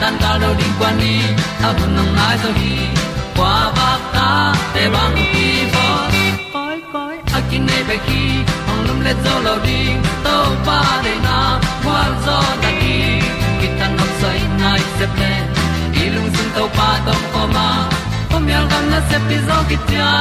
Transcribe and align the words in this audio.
tan 0.00 0.14
cao 0.20 0.38
do 0.40 0.54
đi 0.58 0.64
qua 0.78 0.92
đi, 1.00 1.20
ta 1.62 1.72
bu 1.72 1.86
nang 1.96 2.16
mai 2.16 2.36
zo 2.42 2.50
khi 2.60 2.76
qua 3.36 3.72
ba 3.76 3.98
ta 4.14 4.54
te 4.74 4.88
bang 4.94 5.16
ki 5.32 5.48
bo 5.74 5.86
koi 6.52 6.76
koi 6.92 7.16
a 7.36 7.40
kin 7.50 7.66
nei 7.66 7.82
be 7.88 7.96
ki 8.06 8.22
ong 8.70 8.82
lum 8.86 9.00
le 9.06 9.12
zo 9.24 9.34
lo 9.46 9.54
di 9.66 9.80
to 10.24 10.36
pa 10.66 10.80
de 11.04 11.14
na 11.26 11.38
kwa 11.84 12.00
zo 12.26 12.38
ta 12.62 12.70
ki 12.80 12.96
ki 13.60 13.68
tan 13.78 13.96
nok 13.98 14.10
sai 14.20 14.40
nai 14.60 14.80
se 14.98 15.06
ple 15.14 15.32
i 16.02 16.04
lung 16.14 16.30
sun 16.36 16.48
to 16.56 16.64
pa 16.76 16.88
tom 17.06 17.22
ko 17.32 17.42
ma. 17.54 17.68
Ko 18.30 18.38
myal 18.46 18.64
gam 18.70 18.84
na 18.92 19.00
se 19.08 19.18
pi 19.28 19.36
zo 19.48 19.58
ki 19.68 19.76
tia 19.88 20.12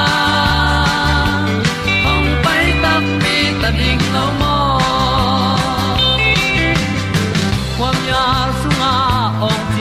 ong 2.12 2.30
pai 2.44 2.66
ta 2.84 2.94
mi 3.22 3.38
ta 3.62 3.70
ding 3.80 4.04
lo 4.16 4.26
mo 4.40 4.55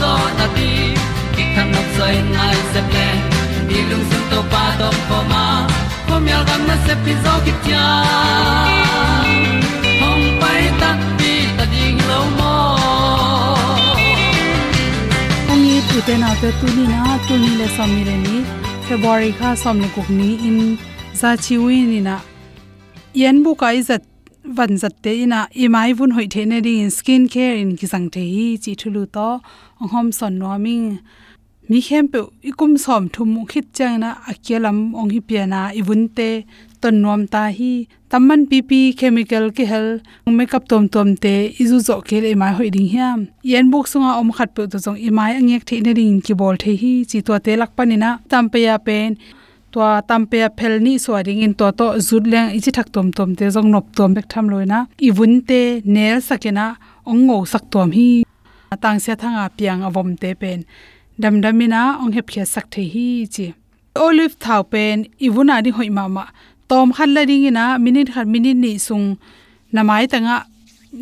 zo 0.00 0.12
na 0.38 0.46
ti 0.56 0.68
ki 1.34 1.44
kan 1.54 1.66
nok 1.74 1.88
sai 1.96 2.14
nai 2.36 2.56
se 2.72 2.80
ple 2.90 3.06
ni 3.68 3.78
lung 3.90 4.04
sun 4.10 4.22
to 4.30 4.40
pa 4.52 4.64
to 4.80 4.88
pa 5.08 5.18
ma. 5.32 5.44
Ko 6.08 6.14
mi 6.24 6.30
al 6.38 6.44
gam 6.48 6.62
na 6.68 6.76
se 6.86 6.94
pi 7.04 7.12
zo 7.24 7.34
ki 7.44 7.52
tia 7.64 7.84
hom 10.00 10.20
pai 10.42 10.62
ta 10.80 10.90
ti 11.18 11.32
ta 11.56 11.64
ding 11.74 11.98
lo 12.10 12.20
mo 12.38 12.54
ong 15.52 15.62
ni 15.64 15.76
tu 15.88 15.98
te 16.06 16.14
na 16.22 16.30
te 16.40 16.48
tu 16.60 16.66
ni 16.76 16.84
na 16.92 17.00
tu 17.26 17.34
ni 17.42 17.50
le 17.60 17.66
som 17.76 17.90
ni 17.96 18.02
re 18.08 18.16
ni 18.26 18.36
february 18.88 19.30
kha 19.38 19.50
som 19.62 19.76
ni 19.82 19.88
kuk 19.94 20.08
ni 20.18 20.28
in 20.48 20.58
za 21.20 21.30
chi 21.44 21.54
wi 21.64 21.76
ni 21.90 22.00
na 22.08 22.16
yen 23.20 23.36
bu 23.44 23.50
kai 23.62 23.78
zat 23.88 24.02
van 24.54 24.78
zat 24.78 24.94
te 25.02 25.12
ina 25.24 25.40
i 25.62 25.68
mai 25.74 25.92
vun 25.98 26.12
hoi 26.16 26.26
the 26.34 26.44
ne 26.50 26.60
ding 26.66 26.90
skin 26.90 27.28
care 27.34 27.56
in 27.62 27.76
ki 27.76 27.86
sang 27.92 28.08
the 28.14 28.22
hi, 28.34 28.46
chi 28.62 28.72
thulu 28.80 29.02
to, 29.16 29.28
ong 29.80 29.90
hom 29.94 30.12
son 30.18 30.38
no 30.38 30.58
mi 30.64 30.74
mi 31.68 31.80
khem 31.86 32.08
pe 32.12 32.20
ikum 32.50 32.78
som 32.84 33.08
thum 33.14 33.28
mu 33.34 33.42
khit 33.52 33.66
chang 33.76 33.96
na 34.02 34.10
akelam 34.30 34.78
ong 35.00 35.10
hi 35.14 35.20
pe 35.28 35.46
na 35.52 35.60
ibun 35.80 36.02
te, 36.16 36.30
ton 36.80 37.00
nom 37.02 37.22
ta 37.32 37.42
hi 37.58 37.72
tamman 38.10 38.42
pp 38.50 38.70
chemical 38.98 39.50
ki 39.56 39.64
hel 39.72 39.88
makeup 40.38 40.68
tom 40.70 40.84
tom 40.94 41.08
te 41.24 41.34
izu 41.62 41.78
zo 41.88 41.96
ke 42.08 42.20
le 42.24 42.34
mai 42.42 42.52
hoi 42.58 42.68
ding 42.76 42.88
hiam. 42.92 43.20
Yen 43.52 43.70
bok 43.72 43.86
sunga 43.92 44.12
om 44.20 44.30
khat 44.36 44.54
pe 44.56 44.66
to 44.72 44.78
jong 44.84 44.98
imai 45.08 45.30
angek 45.38 45.66
the 45.68 45.80
ne 45.86 45.92
ding 45.98 46.20
ki 46.26 46.34
bol 46.40 46.56
the 46.64 46.76
hi, 46.82 46.92
chi 47.10 47.18
to 47.26 47.38
te 47.46 47.56
lak 47.56 47.74
panina 47.76 48.10
tampe 48.30 48.58
ya 48.66 48.78
pen 48.78 49.18
tua 49.76 50.00
tampe 50.08 50.38
phelni 50.58 50.94
swaring 51.04 51.42
in 51.44 51.52
to 51.60 51.66
to 51.78 51.86
zutleng 52.08 52.48
ichi 52.56 52.70
thak 52.76 52.88
tom 52.94 53.06
tom 53.16 53.30
te 53.38 53.44
jong 53.54 53.68
nop 53.74 53.86
tom 53.96 54.10
bek 54.16 54.26
tham 54.32 54.46
loina. 54.52 54.78
Ibun 55.08 55.32
te 55.48 55.60
nel 55.94 56.18
sakena 56.28 56.66
ongo 57.10 57.36
sak 57.52 57.64
tom 57.72 57.88
hi. 57.96 58.08
Tang 58.82 58.98
se 59.04 59.12
thanga 59.22 59.44
piang 59.56 59.80
avom 59.88 60.08
te 60.22 60.30
pen. 60.40 60.60
Dam 61.22 61.34
damina 61.42 61.82
ong 62.00 62.12
hep 62.16 62.26
khia 62.32 62.44
sak 62.54 62.66
the 62.72 62.82
hi 62.92 63.06
chi 63.34 63.46
olive 64.06 64.34
thau 64.44 64.62
pen 64.72 64.96
ibuna 65.26 65.56
di 65.64 65.70
hoi 65.76 65.90
mama 65.98 66.24
tom 66.68 66.88
khan 66.96 67.10
la 67.16 67.22
ding 67.30 67.44
ina, 67.50 67.64
minute 67.84 68.10
khat 68.14 68.26
minute 68.34 68.56
ni 68.64 68.78
sung. 68.86 69.06
Namai 69.74 70.04
tanga, 70.12 70.36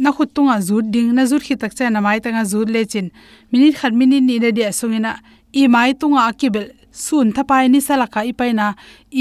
na 0.03 0.11
khut 0.17 0.29
tunga 0.35 0.57
zut 0.69 0.85
ding, 0.95 1.09
na 1.17 1.23
zut 1.31 1.43
khi 1.47 1.55
tak 1.63 1.73
cha 1.77 1.85
namai 1.97 2.19
tanga 2.25 2.43
zut 2.53 2.69
le 2.75 2.81
chin. 2.93 3.07
Minute 3.53 3.77
khat 3.81 3.93
minute 4.01 4.25
ni 4.29 4.35
le 4.45 4.51
dia 4.57 4.73
sung 4.73 4.95
ina. 4.99 5.13
I 5.61 5.69
mai 5.75 5.91
tunga 6.01 6.21
akibel 6.31 6.67
sun 6.95 7.33
thapai 7.37 7.65
ni 7.71 7.81
salaka 7.87 8.21
i 8.31 8.33
paina 8.41 8.67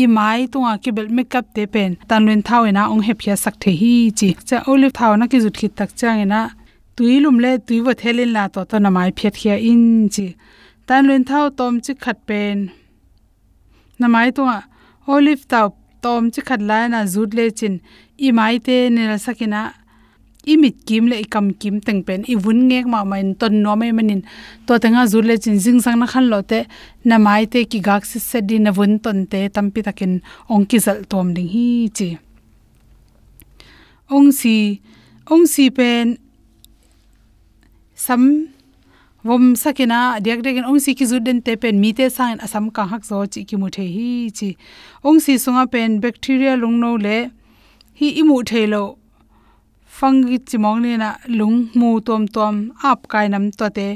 i 0.02 0.06
mai 0.16 0.40
tunga 0.52 0.74
kibel 0.84 1.08
makeup 1.18 1.46
te 1.56 1.64
pen. 1.74 1.92
Tanwen 2.10 2.42
thawena 2.48 2.84
ong 2.94 3.04
hep 3.08 3.18
khia 3.24 3.36
sak 3.44 3.56
the 3.64 3.72
hi 3.81 3.94
chi. 4.20 4.30
Cha 4.48 4.58
olive 4.72 4.94
thau 5.00 5.16
na 5.16 5.25
ki 5.31 5.38
jut 5.44 5.56
khit 5.60 5.74
tak 5.80 5.90
chang 6.00 6.22
ina 6.25 6.42
tuilum 6.96 7.38
le 7.44 7.52
tuiwa 7.68 7.94
thelin 8.02 8.31
la 8.36 8.44
to 8.54 8.62
to 8.70 8.78
namai 8.86 9.10
phet 9.20 9.34
khia 9.42 9.56
in 9.70 9.84
chi. 10.14 10.28
Tan 10.88 11.02
len 11.10 11.24
thau 11.30 11.46
tom 11.50 11.74
chi 11.86 11.94
khat 12.04 12.18
pen. 12.28 12.58
Namai 14.00 14.28
tunga 14.36 14.58
olive 15.08 15.44
taw 15.52 15.68
tom 16.04 16.24
chi 16.34 16.42
khat 16.48 16.62
la 16.70 16.80
na 16.94 17.00
jut 17.14 17.31
le 17.38 17.46
chin. 17.60 17.75
I 18.28 18.30
mai 18.38 18.56
te 18.68 18.78
ne 18.96 19.04
sakina 19.25 19.62
imit 20.45 20.86
kim 20.86 21.07
le 21.07 21.22
ikam 21.24 21.51
kim 21.60 21.80
teng 21.81 22.04
pen. 22.04 22.25
I 22.28 22.36
vun 22.36 22.68
ngek 22.69 22.86
ma 22.86 23.04
main 23.04 23.36
ton 23.36 23.62
no 23.63 23.75
me 23.75 23.92
manin. 23.92 24.22
To 24.68 24.80
tanga 24.80 25.07
zut 25.07 25.25
le 25.25 25.38
chin 25.38 25.60
jing 25.60 25.80
sang 25.81 26.00
na 26.00 26.06
khan 26.06 26.30
lo 26.30 26.42
te, 26.42 26.66
na 27.06 27.18
mai 27.18 27.45
te 27.45 27.66
ki 27.66 27.80
gak 27.80 28.06
se 28.06 28.19
se 28.19 28.42
di 28.42 28.60
na 28.60 28.72
vun 28.72 29.00
ton 29.00 29.25
te 29.25 29.48
tampi 29.50 29.84
takin 29.84 30.22
ong 30.50 30.66
ki 30.66 30.80
zal 30.86 31.04
tom 31.12 31.34
ding 31.34 31.48
hi 31.48 31.90
chi. 31.98 32.18
Ong 34.12 34.31
si 34.31 34.81
ong 35.31 35.45
si 35.48 35.69
pen, 35.69 36.18
sam, 37.96 38.50
vom 39.24 39.56
sakina 39.56 40.19
diak 40.19 40.44
dek 40.44 40.60
ong 40.68 40.80
si 40.84 40.94
ki 40.94 41.06
zuden 41.06 41.39
te 41.46 41.56
pen, 41.56 41.80
mi 41.80 41.94
te 41.94 42.10
sang 42.10 42.39
asam 42.46 42.68
ka 42.75 42.84
hak 42.92 43.04
zo 43.07 43.24
chi 43.25 43.46
ki 43.48 43.56
mu 43.56 43.69
the 43.69 43.86
hi 43.96 44.30
chi. 44.38 44.50
Ong 45.04 45.19
si 45.24 45.39
sunga 45.39 45.72
pen 45.72 46.01
bacteria 46.04 46.60
lung 46.60 46.80
no 46.84 46.96
le, 47.06 47.31
hi 48.00 48.07
imu 48.19 48.44
the 48.44 48.68
lo 48.68 48.84
fangi 49.98 50.38
chimong 50.50 50.81
ni 50.84 50.92
na 50.98 51.10
lung 51.28 51.69
mu 51.80 51.90
tom 52.07 52.24
tom 52.36 52.56
ap 52.90 53.00
kai 53.12 53.28
nam 53.34 53.45
to 53.60 53.68
te. 53.78 53.88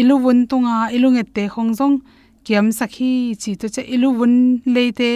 Ilu 0.00 0.14
wun 0.24 0.38
tunga 0.50 0.76
ilunge 0.96 1.24
te 1.34 1.42
khongjong. 1.54 1.96
Kiam 2.44 2.66
sakhi 2.78 3.12
chi 3.42 3.50
to 3.60 3.66
che 3.74 3.82
ilu 3.94 4.08
wun 4.18 4.34
le 4.74 4.84
te. 5.00 5.10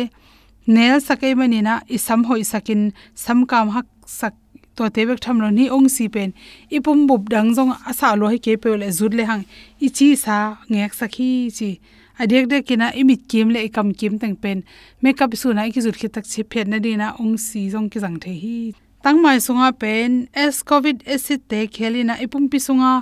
Nel 0.75 1.01
sakai 1.09 1.33
mani 1.39 1.61
na 1.63 1.75
isam 1.97 2.21
hoi 2.29 2.43
sakin 2.53 2.83
sam 3.15 3.39
kam 3.51 3.67
hak 3.75 3.87
sak 4.21 4.35
to 4.77 4.85
te 4.95 5.01
bek 5.09 5.21
tham 5.25 5.39
lo 5.43 5.49
ni 5.59 5.65
ong 5.77 5.89
si 5.97 6.09
pen. 6.15 6.31
Ipum 6.77 7.07
bub 7.09 7.23
dang 7.33 7.55
jong 7.57 7.73
asa 7.91 8.17
lo 8.21 8.27
he 8.33 8.39
ke 8.45 8.53
pe 8.63 8.71
le 8.83 8.89
zut 8.99 9.13
le 9.19 9.25
hang. 9.31 9.45
I 9.87 9.89
chi 9.97 10.09
sa 10.25 10.37
ngek 10.71 10.93
sakhi 11.01 11.31
chi. 11.57 11.71
Adek 12.19 12.45
de 12.51 12.63
kina 12.69 12.87
imit 13.01 13.23
kim 13.31 13.49
le 13.55 13.69
kam 13.69 13.89
kim 13.99 14.19
tang 14.19 14.37
pen. 14.43 14.59
Makeup 15.03 15.33
su 15.41 15.53
na 15.55 15.71
ki 15.73 15.81
zut 15.87 15.97
khi 16.01 16.09
tak 16.15 16.25
chi 16.33 16.43
phet 16.51 16.67
na 16.69 16.79
dina 16.85 17.07
ong 17.23 17.37
si 17.47 17.71
jong 17.73 17.89
ki 17.93 17.99
jang 18.01 18.19
the 18.19 18.35
hi 18.43 18.84
tang 19.05 19.21
mai 19.21 19.37
sunga 19.37 19.69
pen, 19.81 20.13
s 20.33 20.63
covid 20.69 21.05
acid 21.15 21.41
te 21.51 21.59
khelina 21.75 22.15
ipum 22.25 22.45
pi 22.53 22.59
sunga, 22.67 22.93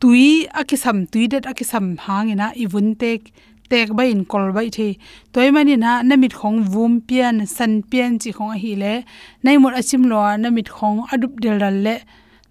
tui 0.00 0.48
akisam, 0.60 1.04
tui 1.12 1.26
det 1.32 1.44
akisam 1.50 1.86
hangina 2.04 2.46
ibun 2.62 2.86
tek 3.02 3.20
tek 3.68 3.92
ba 3.96 4.02
in 4.12 4.24
kol 4.24 4.46
bai 4.56 4.68
the 4.76 4.88
toy 5.32 5.50
mani 5.50 5.76
na 5.76 6.00
namit 6.08 6.32
khong 6.40 6.58
vum 6.72 6.92
pian, 7.06 7.46
san 7.46 7.82
pian 7.90 8.16
chi 8.22 8.30
khong 8.32 8.56
hi 8.62 8.72
le 8.82 8.94
nai 9.44 9.56
mot 9.58 9.74
achim 9.80 10.02
lo 10.12 10.22
namit 10.42 10.68
khong 10.76 11.04
adup 11.12 11.32
del 11.42 11.58
dal 11.58 11.76
le. 11.86 11.96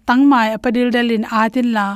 Tang 0.06 0.22
mai 0.30 0.48
apadil 0.56 0.88
dalin 0.94 1.24
atin 1.40 1.68
la, 1.76 1.86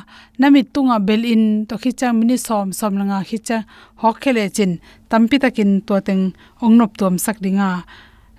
namit 0.40 0.66
tunga 0.74 0.98
bel 0.98 1.22
in, 1.24 1.66
to 1.68 1.74
khichang 1.82 2.14
mini 2.18 2.36
som 2.36 2.72
som 2.72 2.92
langa 2.98 3.18
khicha, 3.28 3.58
hok 4.02 4.16
khele 4.22 4.44
chin, 4.56 4.72
tampi 5.10 5.36
takin 5.42 5.70
to 5.86 5.94
teng 6.06 6.22
ongnop 6.64 6.92
tom 6.98 7.14
sak 7.24 7.38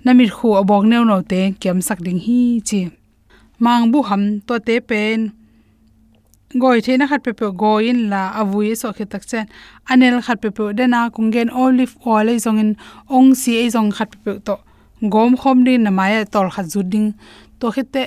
namir 0.04 0.30
khu 0.36 0.48
abok 0.60 0.84
neu 0.90 1.04
no 1.04 1.16
te 1.30 1.40
kem 1.62 1.78
sak 1.88 1.98
ding 2.06 2.20
hi 2.26 2.40
chi. 2.68 2.80
Mang 3.64 3.84
bu 3.92 3.98
ham 4.08 4.22
to 4.46 4.54
te 4.66 4.80
pen. 4.80 5.20
Goi 6.60 6.80
the 6.80 6.96
na 6.96 7.06
khat 7.06 7.22
pe 7.24 7.32
pe 7.32 7.46
go 7.50 7.76
in 7.78 8.08
la 8.08 8.22
avui 8.40 8.76
so 8.80 8.92
khe 8.96 9.04
tak 9.04 9.26
chen. 9.30 9.46
Anel 9.90 10.22
khat 10.26 10.40
pe 10.40 10.48
pe 10.56 10.64
de 10.68 10.72
dena 10.78 11.10
kungen 11.14 11.50
olive 11.52 11.94
oil 12.06 12.28
ei 12.28 12.38
zong 12.44 12.58
in. 12.62 12.70
Ong 13.10 13.34
si 13.34 13.52
ei 13.60 13.68
zong 13.68 13.90
khat 13.96 14.08
pe 14.12 14.18
pe 14.24 14.32
to. 14.46 14.56
Gom 15.12 15.36
khom 15.36 15.64
din 15.66 15.82
na 15.82 15.90
maya 15.90 16.24
tol 16.24 16.48
khat 16.54 16.66
zu 16.72 16.80
ding. 16.92 17.08
To 17.60 17.66
khe 17.74 17.82
te 17.94 18.02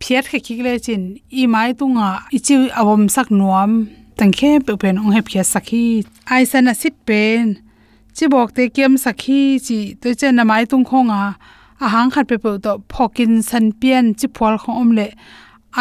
phiat 0.00 0.24
khe 0.30 0.38
ki 0.46 0.54
le 0.62 0.78
chin. 0.78 1.02
I 1.40 1.46
mai 1.46 1.72
tu 1.78 1.84
nga 1.96 2.08
i 2.36 2.38
chi 2.46 2.54
avom 2.80 3.08
sak 3.08 3.28
nuam. 3.38 3.72
Tang 4.16 4.32
khe 4.38 4.50
pe 4.66 4.72
pen 4.82 4.98
ong 4.98 5.12
he 5.16 5.20
phia 5.28 5.42
sakhi 5.52 5.84
ai 6.30 6.44
sana 6.44 6.72
sit 6.80 6.94
pen 7.06 7.46
chi 8.16 8.26
bok 8.34 8.48
te 8.56 8.68
kem 8.76 8.92
sakhi 9.04 9.40
chi 9.66 9.78
to 10.00 10.08
che 10.20 10.28
na 10.32 10.44
mai 10.50 10.64
tung 10.70 10.84
khonga 10.90 11.20
a 11.84 11.86
hang 11.94 12.10
khat 12.14 12.26
pe 12.30 12.36
pe 12.44 12.50
to 12.64 12.72
phokin 12.92 13.32
san 13.48 13.72
pian 13.80 14.04
chi 14.18 14.26
phol 14.36 14.54
khong 14.62 14.76
om 14.82 14.90
le 14.98 15.06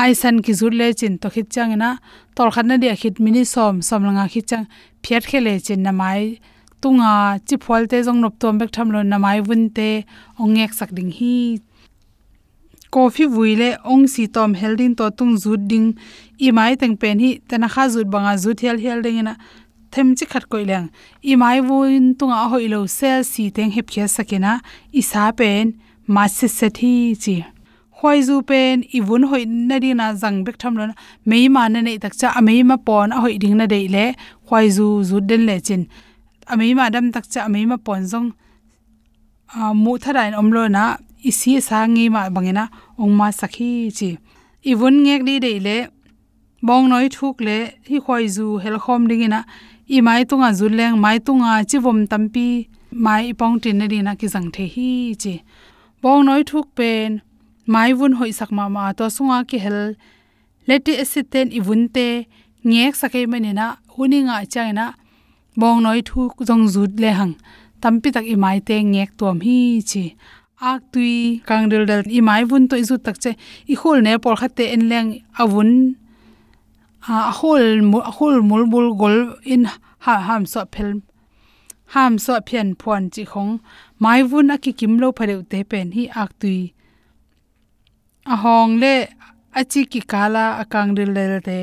ai 0.02 0.12
san 0.22 0.36
ki 0.46 0.54
zur 0.60 0.74
le 0.80 0.88
chin 1.00 1.14
to 1.22 1.28
khit 1.34 1.48
chang 1.56 1.74
na 1.84 1.90
tol 2.36 2.50
khat 2.56 2.66
na 2.70 2.76
dia 2.84 2.96
khit 3.02 3.16
mini 3.24 3.44
som 3.54 3.76
som 3.88 4.02
langa 4.08 4.26
khit 4.34 4.46
chang 4.52 4.66
phiat 5.04 5.24
khele 5.30 5.54
chin 5.66 5.82
na 5.86 5.92
mai 6.02 6.24
tunga. 6.82 7.40
Chi 7.48 7.58
phol 7.62 7.88
te 7.88 8.02
jong 8.06 8.22
nop 8.22 8.40
tom 8.40 8.58
bek 8.58 8.72
tham 8.76 8.90
lo 8.94 9.04
na 9.04 9.18
mai 9.18 9.40
vun 9.48 9.70
te. 9.70 9.90
Ongek 10.40 10.74
sak 10.74 10.92
ding 10.98 11.12
hi. 11.18 11.62
Coffee 12.92 13.30
vuile 13.34 13.70
ong 13.86 14.08
si 14.14 14.28
tom 14.28 14.54
helding 14.62 14.96
to 15.00 15.10
tung 15.18 15.38
zut 15.44 15.68
ding. 15.72 15.94
I 16.40 16.52
mai 16.52 16.76
teng 16.76 16.98
pen 17.02 17.20
hi 17.24 17.32
tana 17.48 17.70
kha 17.70 17.88
zut 17.94 18.10
banga 18.14 18.34
zut 18.44 18.66
hel 18.66 18.82
hel 18.86 19.02
ding 19.06 19.24
na 19.24 19.36
them 19.94 20.08
chi 20.18 20.26
khat 20.32 20.46
koi 20.52 20.64
leng 20.72 20.88
i 21.32 21.34
mai 21.42 21.58
vuin 21.68 22.04
tunga 22.20 22.42
hoi 22.52 22.66
lo 22.74 22.80
se 22.98 23.12
si 23.32 23.44
teng 23.56 23.72
hep 23.76 23.88
khia 23.94 24.06
sakena 24.16 24.52
i 25.00 25.02
sa 25.12 25.24
pen 25.40 25.66
ma 26.14 26.24
se 26.38 26.48
se 26.58 26.68
thi 26.78 26.94
chi 27.24 27.36
khoi 28.02 28.20
zu 28.28 28.36
pen 28.50 28.76
i 28.98 29.00
vun 29.08 29.24
hoi 29.32 29.44
na 29.70 29.76
di 29.84 29.90
na 30.00 30.08
jang 30.22 30.38
bek 30.46 30.58
tham 30.62 30.74
lo 30.80 30.86
mei 31.30 31.46
ma 31.56 31.64
na 31.74 31.80
nei 31.88 31.98
tak 32.04 32.14
cha 32.20 32.28
a 32.40 32.42
mei 32.48 32.62
ma 32.70 32.76
pon 32.88 33.08
a 33.16 33.18
hoi 33.24 33.36
ding 33.42 33.56
na 33.60 33.66
dei 33.74 33.86
le 33.96 34.06
khoi 34.48 34.66
zu 34.78 34.88
zu 35.10 35.16
den 35.30 35.42
le 35.50 35.56
chin 35.68 35.84
a 36.52 36.54
mei 36.60 36.72
ma 36.80 36.86
dam 36.94 37.06
tak 37.16 37.26
cha 37.32 37.40
a 37.48 37.50
mei 37.54 37.66
ma 37.72 37.78
pon 37.86 38.02
zong 38.12 38.30
a 39.60 39.62
mu 39.84 39.94
thara 40.04 40.04
tharain 40.04 40.36
omlo 40.42 40.64
na 40.76 40.84
i 41.30 41.32
si 41.40 41.52
sa 41.68 41.80
ngi 41.94 42.06
ma 42.16 42.22
bangena 42.36 42.64
ong 43.02 43.14
ma 43.20 43.28
sakhi 43.40 43.72
chi 43.98 44.10
i 44.70 44.72
vun 44.80 44.96
ngek 45.06 45.22
di 45.28 45.36
dei 45.46 45.58
le 45.68 45.78
bong 46.68 46.86
noi 46.92 47.08
thuk 47.16 47.36
le 47.48 47.58
hi 47.90 47.98
khoi 48.06 48.26
zu 48.36 48.46
hel 48.64 48.78
khom 48.84 49.02
ding 49.10 49.24
ina 49.28 49.40
i 49.92 50.00
mai 50.00 50.24
tunga 50.30 50.50
zuleng, 50.60 50.96
mai 51.04 51.20
tunga 51.20 51.52
chivom 51.70 52.08
tampi, 52.12 52.48
mai 53.06 53.24
ipong 53.32 53.60
tin 53.62 53.78
na 53.78 53.86
na 54.08 54.16
ki 54.16 54.28
jang 54.34 54.50
the 54.56 54.64
hi 54.74 55.16
chi. 55.22 55.44
Bong 56.02 56.26
noi 56.26 56.44
thuk 56.50 56.68
pen, 56.78 57.22
mai 57.68 57.92
vun 57.92 58.14
hoi 58.20 58.32
sak 58.32 58.52
ma 58.58 58.70
ma 58.76 58.94
to 58.98 59.06
sunga 59.16 59.38
ki 59.50 59.58
hel. 59.64 59.96
Leti 60.68 60.94
acid 61.04 61.26
ten 61.32 61.48
i 61.52 61.60
vun 61.60 61.90
te, 61.96 62.08
ngek 62.64 62.96
sakai 63.02 63.26
mani 63.32 63.52
na, 63.60 63.66
huni 63.94 64.20
nga 64.28 64.46
chang 64.54 64.80
bong 65.60 65.84
noi 65.84 66.02
thuk 66.10 66.34
jong 66.48 66.66
zut 66.74 66.92
le 67.02 67.12
hang. 67.20 67.36
Tampi 67.82 68.10
tak 68.16 68.26
i 68.34 68.36
mai 68.44 68.60
te 68.68 68.76
ngek 68.94 69.10
tom 69.20 69.38
hi 69.46 69.82
chi. 69.90 70.16
Ak 70.62 70.82
tui, 70.94 71.42
kang 71.48 71.68
dil 71.72 71.86
dal 71.90 72.04
i 72.18 72.22
mai 72.22 72.44
vun 72.50 72.68
to 72.70 72.76
izu 72.84 72.96
tak 73.06 73.18
che. 73.24 73.32
I 73.68 73.76
khol 73.76 74.00
ne 74.06 74.18
por 74.24 74.36
khate 74.40 74.66
en 74.76 74.84
leng 74.92 75.10
avun 75.42 75.70
a 77.08 77.32
hol 77.32 77.82
mu 77.82 78.00
hol 78.18 78.42
mul 78.42 78.66
bul 78.72 78.94
gol 78.94 79.36
in 79.44 79.66
ha, 80.06 80.14
ham 80.28 80.46
so 80.46 80.66
phel, 80.74 81.02
ham 81.94 82.18
so 82.18 82.40
phian 82.48 82.76
phon 82.76 83.10
chi 83.10 83.24
khong. 83.26 83.60
Mai 84.00 84.22
vun 84.24 84.52
a 84.52 84.58
ki 84.58 84.72
kim 84.74 84.98
lo 85.00 85.12
phare 85.12 85.36
te 85.52 85.64
pen 85.64 85.92
hi 85.92 86.04
ak 86.22 86.32
tui. 86.40 86.74
A 88.26 88.36
hong 88.44 88.80
le 88.82 89.08
a 89.60 89.62
chi 89.72 89.86
ki 89.92 90.02
kala 90.02 90.46
akang 90.62 90.96
ril 90.98 91.12
le 91.18 91.42
te. 91.42 91.60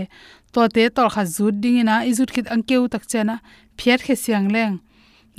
To 0.52 0.68
te 0.74 0.88
tor 0.88 1.08
kha 1.14 1.24
zut 1.24 1.60
ding 1.62 1.78
ina 1.82 1.96
izut 2.10 2.30
khit 2.34 2.46
angkeu 2.54 2.88
tak 2.92 3.04
chena, 3.10 3.36
phiat 3.78 4.00
khe 4.06 4.14
siang 4.24 4.48
leng. 4.54 4.80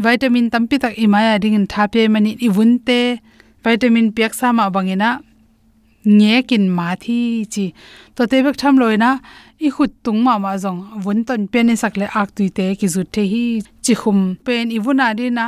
Vitamin 0.03 0.49
tampi 0.49 0.79
tak 0.79 0.95
imaya 0.95 1.39
ding 1.41 1.55
in 1.59 1.67
thape 1.67 2.01
mani 2.13 2.31
ibun 2.47 2.71
te. 2.87 3.19
Vitamin 3.63 4.07
piak 4.15 4.33
sama 4.33 4.71
bangina 4.71 5.19
nge 6.05 6.35
kin 6.49 6.65
ma 6.77 6.87
thi 7.03 7.45
chi 7.53 7.65
to 8.15 8.21
te 8.31 8.37
bek 8.45 8.55
tham 8.61 8.75
loina 8.81 9.09
i 9.65 9.69
khut 9.75 9.91
tung 10.03 10.19
ma 10.25 10.33
ma 10.43 10.51
jong 10.63 10.79
vun 11.03 11.19
ton 11.27 11.41
pen 11.51 11.65
ni 11.67 11.75
sakle 11.81 12.05
ak 12.19 12.29
tui 12.35 12.49
te 12.57 12.65
ki 12.79 12.87
zu 12.93 13.01
the 13.13 13.23
hi 13.31 13.43
chi 13.85 13.93
khum 14.01 14.19
pen 14.45 14.65
i 14.77 14.79
vuna 14.85 15.07
di 15.17 15.25
na 15.37 15.45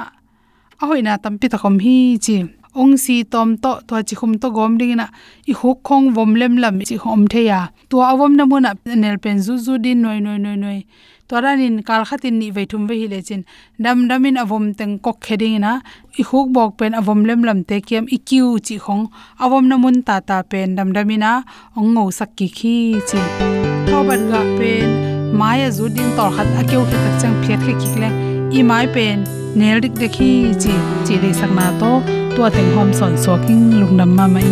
a 0.81 0.83
hoina 0.89 1.13
tam 1.23 1.33
pi 1.39 1.47
ta 1.53 1.57
khom 1.63 1.75
hi 1.85 1.95
chi 2.25 2.35
ong 2.81 2.95
si 3.03 3.15
tom 3.33 3.49
to 3.63 3.71
to 3.87 3.95
chi 4.07 4.15
khum 4.19 4.31
to 4.41 4.47
gom 4.57 4.73
ding 4.79 4.95
na 5.01 5.07
i 5.51 5.53
huk 5.59 5.77
khong 5.87 6.05
vom 6.15 6.31
lem 6.41 6.53
lam 6.63 6.75
chi 6.89 6.95
khom 7.03 7.21
the 7.31 7.41
ya 7.51 7.59
to 7.89 7.95
awom 8.11 8.31
na 8.39 8.43
muna 8.51 8.71
nel 9.03 9.17
pen 9.23 9.37
zu 9.45 9.53
zu 9.65 9.73
din 9.83 9.97
noi 10.03 10.19
noi 10.25 10.37
noi 10.45 10.57
noi 10.63 10.79
toranin 11.31 11.75
kalkhatin 11.87 12.35
ni 12.41 12.47
veithum 12.55 12.83
ve 12.89 12.95
hi 13.01 13.07
le 13.13 13.19
dam 13.83 13.99
damin 14.09 14.35
avom 14.43 14.65
teng 14.79 14.93
kok 15.05 15.17
kheding 15.25 15.57
na 15.65 15.71
i 16.19 16.23
khuk 16.29 16.47
bok 16.55 16.71
pen 16.79 16.93
avom 16.99 17.19
lem 17.27 17.41
lam 17.47 17.59
te 17.69 17.77
kem 17.89 18.05
i 18.15 18.17
kiu 18.29 18.47
chi 18.67 18.75
khong. 18.85 19.03
Avom 19.43 19.63
na 19.69 19.75
mun 19.83 20.01
ta 20.07 20.15
ta 20.19 20.37
pen 20.51 20.75
dam 20.77 20.89
damina. 20.95 21.31
Ong 21.77 22.11
sak 22.17 22.29
ki 22.37 22.47
khi 22.57 22.75
chi 23.09 23.19
thoban 23.87 24.21
ga 24.31 24.41
pen. 24.57 24.89
Maya 25.39 25.69
zudin 25.77 26.09
tor 26.17 26.29
khat 26.35 26.47
akeu 26.61 26.81
khe 26.89 26.97
tak 27.03 27.15
chang 27.21 27.35
phiat 27.43 27.59
khe 27.65 27.73
kikle 27.81 28.09
i 28.57 28.63
mai 28.69 28.85
pen. 28.95 29.17
Nel 29.59 29.77
dik 29.83 29.93
de 30.01 30.07
khi 30.15 30.31
chi. 30.61 30.73
Chi 31.05 31.15
le 31.23 31.29
sak 31.39 31.51
na 31.57 31.67
to. 31.81 31.91
Tua 32.35 32.49
teng 32.55 32.71
hom 32.75 32.89
son 32.99 33.13
so 33.23 33.33
king 33.47 33.63
lungnam 33.79 34.11
ma 34.17 34.25
mai. 34.35 34.51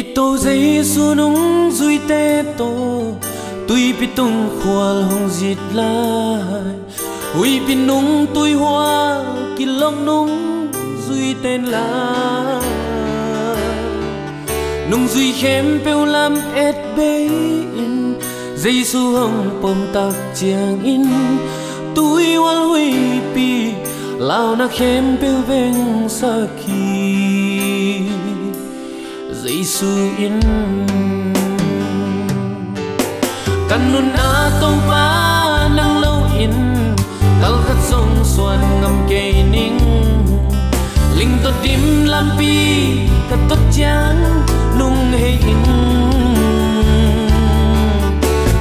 Ito 0.00 0.26
jesu 0.44 1.04
nung 1.18 1.40
zui 1.76 1.96
te 2.08 2.22
to 2.58 2.70
tui 3.68 3.92
bị 4.00 4.06
tung 4.16 4.60
khoal 4.62 5.02
hong 5.02 5.28
dịt 5.28 5.58
lai. 5.74 6.40
Ui 7.38 7.60
bị 7.68 7.74
nung 7.74 8.26
tui 8.34 8.52
hoa 8.52 9.24
kỳ 9.58 9.64
long 9.64 10.06
nung 10.06 10.30
duy 11.08 11.34
tên 11.42 11.64
là 11.64 12.60
nung 14.90 15.08
duy 15.08 15.32
khem 15.32 15.80
bêu 15.84 16.04
lam 16.04 16.36
et 16.54 16.74
bê 16.96 17.18
in 17.76 18.14
dây 18.56 18.84
su 18.84 19.12
hồng 19.12 19.58
pom 19.62 19.76
tạc 19.94 20.14
chiang 20.34 20.82
in. 20.84 21.06
Tôi 21.94 22.34
hoa 22.34 22.54
hui 22.54 22.92
pi, 23.34 23.72
lao 24.18 24.56
na 24.56 24.66
khem 24.68 25.16
bêu 25.20 25.36
veng 25.48 26.08
sa 26.08 26.46
dây 29.44 29.64
sưu 29.64 30.08
in 30.18 30.40
kan 33.76 33.92
nun 33.92 34.08
na 34.16 34.50
tông 34.60 34.80
pa 34.88 35.68
nang 35.76 36.00
lâu 36.00 36.18
in 36.38 36.52
kal 37.42 37.54
khat 37.66 37.76
song 37.88 38.24
xuan 38.24 38.60
ngam 38.80 38.96
ke 39.08 39.24
ning 39.52 39.78
linh 41.18 41.34
to 41.44 41.50
dim 41.62 42.04
lam 42.12 42.30
pi 42.38 42.56
ka 43.30 43.36
tot 43.48 43.58
chang 43.76 44.20
nung 44.78 45.12
he 45.12 45.30
in. 45.52 45.62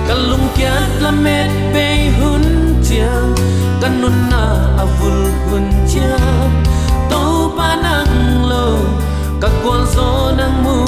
Kalung 0.07 0.47
kiat 0.57 0.89
la 1.03 1.11
met 1.11 1.51
be 1.73 1.87
hun 2.19 2.43
chiang 2.87 3.31
kanun 3.81 4.17
na 4.31 4.43
avul 4.83 5.21
hun 5.47 5.65
chiang. 5.91 6.53
To 7.09 7.21
panang 7.57 8.43
lo 8.49 8.67
các 9.41 9.51
quan 9.63 9.81
gió 9.95 10.31
nang 10.37 10.63
mu 10.63 10.84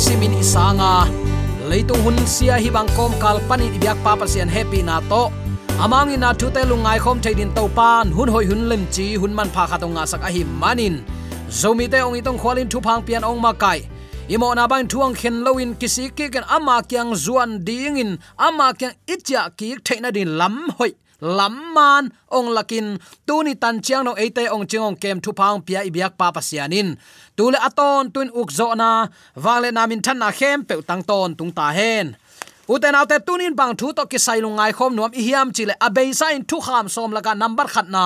simin 0.00 0.32
isanga. 0.40 1.04
Leitung 1.68 2.00
hun 2.00 2.16
sia 2.26 2.56
hi 2.56 2.70
bang 2.72 2.88
kom 2.96 3.12
kal 3.20 3.36
pani 3.48 3.68
biak 3.76 4.00
pa 4.02 4.16
sian 4.26 4.48
happy 4.48 4.80
na 4.82 4.96
to. 5.12 5.28
Amang 5.76 6.12
ina 6.16 6.32
thu 6.34 6.48
te 6.50 6.64
lungai 6.64 6.98
khom 7.04 7.20
theidin 7.20 7.54
to 7.54 7.68
pan 7.78 8.06
hun 8.16 8.28
hoi 8.28 8.44
hun 8.50 8.68
lem 8.70 8.82
chi, 8.94 9.14
hun 9.20 9.34
man 9.34 9.48
pha 9.54 9.66
kha 9.70 9.76
to 9.82 9.86
nga 9.94 10.04
sak 10.10 10.22
a 10.28 10.30
hi 10.34 10.42
manin. 10.44 11.04
Zomi 11.60 11.86
te 11.92 11.98
ong 12.06 12.16
itong 12.16 12.40
khwalin 12.40 12.68
thu 12.72 12.80
phang 12.80 13.02
pian 13.06 13.24
ong 13.30 13.40
ma 13.44 13.52
kai. 13.52 13.80
Imo 14.34 14.48
na 14.54 14.64
bang 14.70 14.86
thuang 14.90 15.14
khen 15.20 15.44
loin 15.44 15.74
kisi 15.80 16.04
ki 16.16 16.26
ken 16.34 16.44
ama 16.56 16.76
kyang 16.90 17.12
zuan 17.24 17.50
ding 17.66 17.96
in 18.02 18.12
ama 18.38 18.72
kyang 18.80 18.96
itya 19.14 19.42
ki 19.58 19.68
theina 19.86 20.10
din 20.16 20.38
lam 20.40 20.56
hoi 20.78 20.92
lắm 21.20 21.74
man, 21.74 22.08
ong 22.28 22.48
lakin, 22.48 22.98
tuni 23.26 23.54
tan 23.54 23.80
chiang 23.80 24.04
no 24.04 24.12
ate 24.12 24.48
ong 24.48 24.66
chingong 24.66 24.96
kem 25.00 25.20
thu 25.20 25.32
phang 25.32 25.60
pia 25.66 25.80
ibyak 25.82 26.16
pa 26.18 26.32
pasianin 26.32 26.96
tule 27.36 27.58
aton, 27.58 28.10
tun 28.12 28.28
uk 28.40 28.50
zo 28.52 28.74
na 28.74 29.08
wale 29.34 29.70
namin 29.72 30.00
than 30.02 30.18
na 30.18 30.30
khem 30.30 30.64
pe 30.64 30.74
tang 30.88 31.02
ton 31.02 31.34
tung 31.34 31.52
ta 31.52 31.70
hen. 31.70 32.16
Uten 32.68 32.94
autte 32.94 33.18
tunin 33.26 33.56
bang 33.56 33.74
thu 33.76 33.92
to 33.92 34.04
ki 34.06 34.18
sai 34.18 34.40
lungai 34.44 34.72
khom 34.72 34.92
nuam 34.94 35.12
i 35.20 35.22
hiam 35.26 35.48
chile 35.56 35.74
abei 35.86 36.14
sa 36.14 36.26
in 36.36 36.44
thu 36.44 36.60
kham 36.66 36.86
som 36.88 37.10
laka 37.16 37.32
number 37.42 37.66
khat 37.74 37.88
na, 37.88 38.04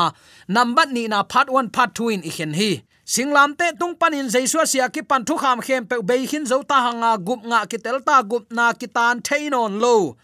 number 0.49 0.87
ni 0.87 1.09
na 1.09 1.23
part 1.23 1.49
1 1.49 1.69
part 1.77 1.91
2 1.95 2.09
in 2.15 2.23
i 2.31 2.33
hen 2.37 2.53
hi. 2.61 2.73
Singlam 3.13 3.51
te 3.59 3.67
tung 3.81 3.95
panin 4.01 4.29
jaiswa 4.35 4.63
sia 4.73 4.89
ki 4.95 5.03
pan 5.11 5.23
thu 5.29 5.35
kham 5.43 5.59
khem 5.67 5.83
pe 5.91 5.97
be 6.09 6.17
hin 6.31 6.47
zo 6.51 6.63
ta 6.71 6.77
hanga 6.87 7.11
gup 7.27 7.41
nga 7.51 7.61
ki 7.71 7.79
tel 7.85 7.99
ta 8.07 8.23
gup 8.31 8.45
na 8.57 8.73
ki 8.73 8.87
tan 8.97 9.21
theinon 9.27 9.73
lo 9.85 10.17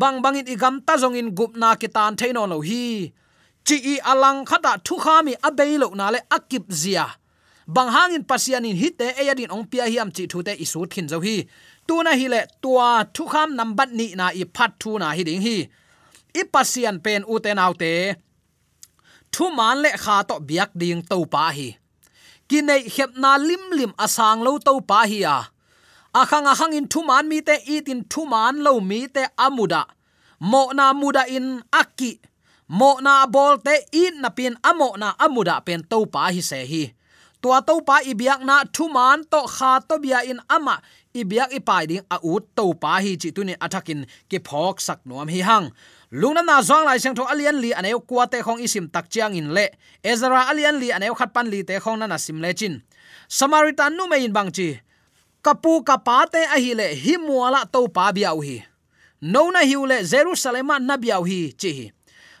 bang 0.00 0.16
bangin 0.22 0.46
igam 0.54 0.76
ta 0.86 0.94
zong 1.02 1.18
in 1.20 1.28
gup 1.38 1.52
na 1.60 1.68
kitan 1.80 2.12
theino 2.18 2.42
lo 2.52 2.58
hi. 2.68 2.84
Chi 3.66 3.76
i 3.92 3.94
alang 4.10 4.40
khata 4.48 4.72
thu 4.86 4.94
khami 5.04 5.32
abei 5.48 5.74
lo 5.82 5.88
na 5.98 6.06
le 6.14 6.20
akip 6.36 6.64
zia. 6.80 7.06
Bang 7.74 7.90
hangin 7.94 8.24
pasianin 8.30 8.76
hite 8.82 9.06
eyadin 9.20 9.52
ong 9.54 9.66
pia 9.70 9.84
hiam 9.92 10.08
chi 10.16 10.24
thu 10.30 10.38
te 10.46 10.52
isut 10.64 10.88
thin 10.92 11.06
zo 11.12 11.18
hi. 11.26 11.36
Tuna 11.86 12.12
hi 12.20 12.26
le 12.34 12.40
tua 12.62 12.88
thu 13.14 13.24
kham 13.32 13.48
number 13.58 13.88
ni 13.98 14.06
na 14.20 14.26
i 14.40 14.44
phat 14.56 14.70
thu 14.80 14.90
na 15.02 15.08
hi 15.16 15.22
ding 15.28 15.42
hi. 15.46 15.56
I 16.40 16.42
pasian 16.52 16.96
pen 17.04 17.22
u 17.32 17.34
te 17.44 17.50
nau 17.58 17.72
te. 17.82 17.92
Thu 19.34 19.44
man 19.58 19.76
le 19.84 19.90
kha 20.04 20.16
to 20.28 20.34
biak 20.48 20.70
ding 20.80 21.02
to 21.10 21.16
pa 21.34 21.44
hi. 21.56 21.68
Kinai 22.48 22.82
khep 22.94 23.10
na 23.22 23.30
lim 23.48 23.64
lim 23.78 23.92
asang 24.04 24.40
lo 24.46 24.52
to 24.66 24.72
pa 24.90 25.00
hi 25.10 25.20
a 25.36 25.38
akhang 26.14 26.46
akhang 26.46 26.74
in 26.74 26.88
thu 26.88 27.02
man 27.02 27.28
mi 27.28 27.40
te 27.40 27.56
itin 27.66 28.04
thu 28.08 28.26
man 28.26 28.62
lo 28.64 28.80
mi 28.80 29.06
te 29.08 29.24
amuda. 29.36 29.84
Mo 30.40 30.70
na 30.72 30.92
muda 30.92 31.26
in 31.28 31.62
aki. 31.72 32.20
Mo 32.68 33.00
na 33.00 33.26
bol 33.26 33.58
te, 33.58 33.74
it 33.92 34.14
na 34.20 34.28
pin 34.28 34.54
amo 34.62 34.94
na 34.96 35.16
amuda 35.18 35.64
pen 35.64 35.82
to 35.90 36.06
pa 36.06 36.30
hi 36.30 36.40
se 36.40 36.64
hi. 36.64 36.92
Tua 37.42 37.62
to 37.62 37.80
pa 37.80 38.02
ibiak 38.02 38.42
na 38.44 38.64
thu 38.74 38.88
man 38.92 39.24
to 39.24 39.46
kha 39.46 39.80
to 39.88 39.98
bia 39.98 40.20
in 40.22 40.40
ama. 40.50 40.78
Ibiak 41.14 41.50
ipai 41.58 41.88
ding 41.88 42.04
a 42.10 42.18
ut 42.22 42.44
to 42.56 42.74
pa 42.74 43.00
hi 43.00 43.16
chi 43.16 43.30
tu 43.30 43.42
ni 43.44 43.54
athakin 43.56 44.06
ke 44.30 44.38
phok 44.38 44.78
sak 44.80 45.00
nuam 45.06 45.28
hi 45.28 45.40
hang. 45.40 45.72
Lungnam 46.12 46.46
na 46.46 46.60
zong 46.62 46.84
lai 46.84 46.98
sang 46.98 47.14
tho 47.14 47.24
alian 47.24 47.60
li 47.60 47.70
aneu 47.72 48.00
kwate 48.00 48.40
khong 48.44 48.60
isim 48.64 48.88
tak 48.88 49.08
chiang 49.12 49.34
in 49.34 49.54
le. 49.56 49.68
Ezra 50.04 50.48
alian 50.50 50.76
li 50.80 50.88
aneu 50.92 51.14
khat 51.14 51.32
pan 51.34 51.48
li 51.52 51.64
te 51.64 51.80
khong 51.80 51.98
na 51.98 52.06
na 52.06 52.16
sim 52.16 52.38
le 52.40 52.52
chin. 52.54 52.82
Samaritan 53.28 53.96
nu 53.96 54.08
me 54.08 54.24
in 54.24 54.32
bang 54.32 54.50
chi 54.52 54.80
kapu 55.42 55.82
kapate 55.82 56.46
ahile 56.54 56.94
himuala 56.94 57.26
muala 57.26 57.72
to 57.72 57.88
pa 57.88 58.12
biau 58.12 58.40
hi 58.40 58.64
no 59.22 59.50
na 59.50 59.60
hiule 59.60 60.04
jerusalem 60.04 60.68
na 60.80 60.96
biau 60.96 61.24
hi 61.24 61.52
chi 61.52 61.72
hi 61.72 61.86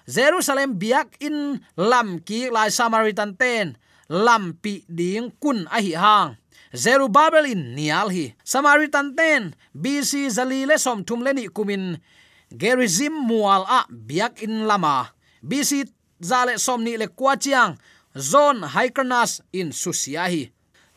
jerusalem 0.08 0.80
biak 0.80 1.20
in 1.20 1.60
lam 1.76 2.18
ki 2.24 2.48
lai 2.48 2.72
samaritan 2.72 3.36
ten. 3.36 3.76
Lam 4.08 4.56
pi 4.56 4.88
ding 4.88 5.36
kun 5.36 5.68
a 5.68 5.84
hi 5.84 5.92
hang. 5.92 6.40
Zerubabel 6.72 7.44
in 7.52 7.76
nial 7.76 8.08
hi. 8.08 8.32
Samaritan 8.40 9.12
ten 9.12 9.52
bc 9.76 10.32
zalile 10.32 10.80
som 10.80 11.04
thum 11.04 11.20
leni 11.20 11.52
kumin. 11.52 12.00
Gerizim 12.48 13.12
mual 13.12 13.68
a 13.68 13.84
biak 13.92 14.40
in 14.40 14.64
lama 14.64 15.12
bc 15.44 15.84
zale 16.24 16.56
som 16.56 16.80
ni 16.80 16.96
le 16.96 17.12
kwachiang 17.12 17.76
zon 18.16 18.64
haikernas 18.64 19.44
in 19.52 19.68
susiahi 19.68 20.48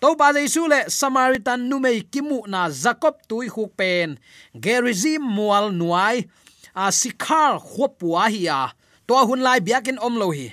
to 0.01 0.15
ba 0.17 0.34
jesu 0.34 0.65
le 0.65 0.89
samaritan 0.89 1.62
numei 1.70 2.01
kimu 2.01 2.41
na 2.50 2.70
jacob 2.74 3.15
tui 3.29 3.48
huk 3.48 3.77
pen. 3.77 4.17
Gerizim 4.58 5.22
mual 5.22 5.70
nuai, 5.70 6.25
a 6.74 6.89
sikhar 6.89 7.62
khopua 7.62 8.25
hi 8.34 8.50
a. 8.50 8.74
To 9.08 9.13
hun 9.29 9.46
lai 9.46 9.62
biakin 9.62 10.01
om 10.01 10.17
lo 10.17 10.34
hi. 10.34 10.50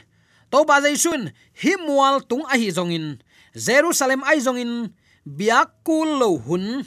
To 0.52 0.64
ba 0.68 0.84
jaisun 0.84 1.32
hi 1.64 1.72
mual 1.80 2.20
tung 2.28 2.44
a 2.44 2.60
hi 2.60 2.68
zongin 2.68 3.16
jerusalem 3.56 4.20
ai 4.28 4.38
zongin 4.38 4.92
biak 5.24 5.80
kul 5.80 6.20
lo 6.20 6.36
hun. 6.36 6.84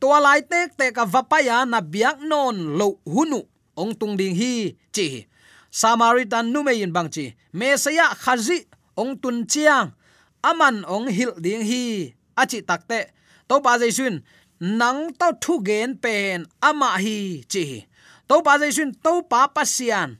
To 0.00 0.12
lai 0.20 0.44
tek 0.44 0.76
te 0.76 0.92
ka 0.92 1.08
vapaya 1.08 1.64
na 1.64 1.80
biak 1.80 2.20
non 2.20 2.76
lo 2.76 3.00
hunu. 3.08 3.40
Ong 3.72 3.96
tung 3.96 4.20
ding 4.20 4.36
hi, 4.36 4.76
chi 4.92 5.24
samaritan 5.72 6.52
numein 6.52 6.92
bang 6.92 7.08
chi. 7.08 7.32
Mesaya 7.56 8.12
khazi, 8.12 8.68
ong 9.00 9.16
tun 9.16 9.48
chiang 9.48 9.96
aman 10.42 10.84
ong 10.94 11.08
hil 11.16 11.32
ding 11.44 11.64
hi. 11.70 12.14
Achi 12.36 12.62
takte 12.68 13.00
to 13.48 13.60
pa 13.64 13.78
jaisun, 13.80 14.14
nang 14.60 15.12
to 15.20 15.28
thu 15.42 15.54
gen 15.66 15.90
pen 16.02 16.46
ama 16.68 16.90
hi, 17.04 17.44
chi 17.52 17.86
to 18.28 18.36
pa 18.46 18.58
jaisun 18.60 18.90
to 19.04 19.12
pa 19.30 19.40
pasian. 19.54 20.18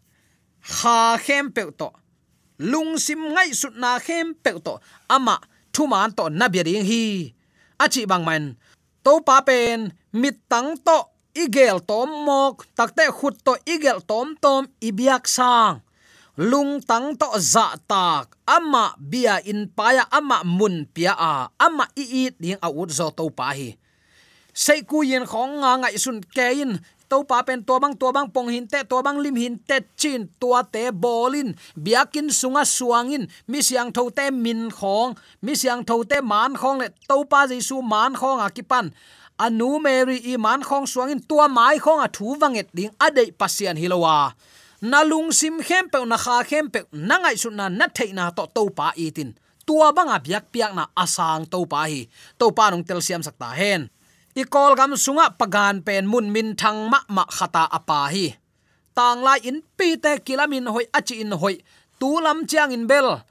Kha 0.77 1.19
khem 1.25 1.51
pe 1.57 1.63
to. 1.81 1.89
Lung 2.71 2.99
sim 3.05 3.21
ngai 3.35 3.51
sut 3.61 3.75
na 3.83 3.99
khem 3.99 4.35
pe 4.45 4.51
to. 4.67 4.75
Ama, 5.15 5.37
thu 5.75 5.87
man 5.87 6.13
to 6.19 6.25
na 6.39 6.47
bi 6.53 6.63
ding 6.63 6.85
hi. 6.91 7.05
Achi 7.85 8.03
bang 8.11 8.25
man 8.29 8.45
to 9.05 9.21
pa 9.27 9.41
pen, 9.43 9.93
mit 10.13 10.37
tang 10.49 10.77
to, 10.87 10.99
igel 11.35 11.79
tom 11.81 12.09
mok. 12.27 12.67
Takte 12.77 13.05
khut 13.19 13.35
to, 13.47 13.53
igel 13.67 13.99
tom 14.11 14.37
tom 14.43 14.63
ibyak 14.81 15.27
sang. 15.27 15.83
Lung 16.41 16.81
tang 16.81 17.13
to 17.13 17.29
za 17.37 17.77
tak 17.85 18.33
ama 18.49 18.97
bia 18.97 19.37
in 19.45 19.69
paya 19.69 20.09
ama 20.09 20.41
mun 20.41 20.89
pia 20.89 21.13
a 21.13 21.53
ama 21.61 21.85
i 21.93 22.05
i 22.25 22.33
ding 22.41 22.57
a 22.57 22.73
ut 22.73 22.89
zo 22.89 23.13
to 23.13 23.29
pa 23.29 23.53
hi 23.53 23.77
sei 24.57 24.81
ku 24.81 25.05
yin 25.05 25.29
khong 25.29 25.61
nga 25.61 25.85
ngai 25.85 26.01
sun 26.01 26.25
ke 26.25 26.57
in 26.65 26.81
to 27.13 27.21
pa 27.29 27.45
pen 27.45 27.61
to 27.61 27.77
bang 27.77 27.93
to 28.01 28.09
bang 28.17 28.29
pong 28.33 28.49
hin 28.49 28.65
te 28.65 28.81
to 28.81 29.05
bang 29.05 29.21
lim 29.21 29.37
hin 29.37 29.61
te 29.69 29.85
chin 30.01 30.25
tua 30.41 30.65
te 30.65 30.89
bolin 30.89 31.53
biakin 31.77 32.33
sunga 32.33 32.65
suangin 32.65 33.29
mi 33.45 33.61
siang 33.61 33.93
tho 33.93 34.09
te 34.09 34.33
min 34.33 34.73
khong 34.73 35.13
mi 35.45 35.53
siang 35.53 35.85
tho 35.85 36.01
te 36.01 36.25
man 36.25 36.57
khong 36.57 36.81
le 36.81 36.89
to 37.09 37.29
pa 37.29 37.45
jesu 37.45 37.85
man 37.85 38.17
khong 38.17 38.41
a 38.41 38.49
kipan 38.49 38.89
anu 39.37 39.77
mary 39.85 40.17
i 40.33 40.41
man 40.41 40.65
khong 40.65 40.89
suangin 40.89 41.21
tua 41.29 41.45
mai 41.45 41.77
khong 41.77 42.01
a 42.01 42.09
thu 42.09 42.41
wanget 42.41 42.73
ding 42.73 42.93
adei 42.97 43.29
pasian 43.41 43.77
hilowa 43.77 44.33
na 44.83 45.01
lung 45.11 45.31
sim 45.33 45.63
khem 45.63 45.89
pe, 45.93 45.99
na 46.05 46.17
kha 46.25 46.43
khem 46.51 46.67
pe, 46.73 46.81
na 46.93 47.15
ngai 47.23 47.37
su 47.43 47.49
na 47.51 47.67
na 47.69 47.87
thei 47.97 48.11
na 48.19 48.25
to 48.37 48.45
to 48.55 48.63
pa 48.79 48.91
itin 49.07 49.31
tua 49.67 49.95
banga 49.95 50.19
biak 50.19 50.51
piak 50.51 50.73
na 50.75 50.91
asang 50.99 51.47
to 51.47 51.65
pa 51.67 51.87
hi. 51.87 52.07
To 52.39 52.51
pa 52.51 52.71
nong 52.71 52.85
tel 52.85 53.01
siam 53.01 53.23
sakta 53.23 53.55
hen. 53.55 53.89
I 54.35 54.45
kol 54.49 54.75
gam 54.75 54.97
sunga 54.97 55.33
pagan 55.37 55.85
pen 55.85 56.09
mun 56.09 56.33
min 56.33 56.57
thang 56.57 56.89
ma 56.91 57.01
ma 57.09 57.25
khata 57.29 57.69
apa 57.71 58.11
hi. 58.13 58.35
Tang 58.93 59.25
lai 59.25 59.41
in 59.49 59.65
pi 59.77 59.97
te 59.97 60.21
kilamin 60.21 60.69
hoi 60.69 60.87
achi 60.93 61.23
in 61.23 61.33
hoi. 61.33 61.57
Tu 62.01 62.09
lam 62.21 62.45
chiang 62.47 62.73
in 62.73 62.87
bel. 62.91 63.23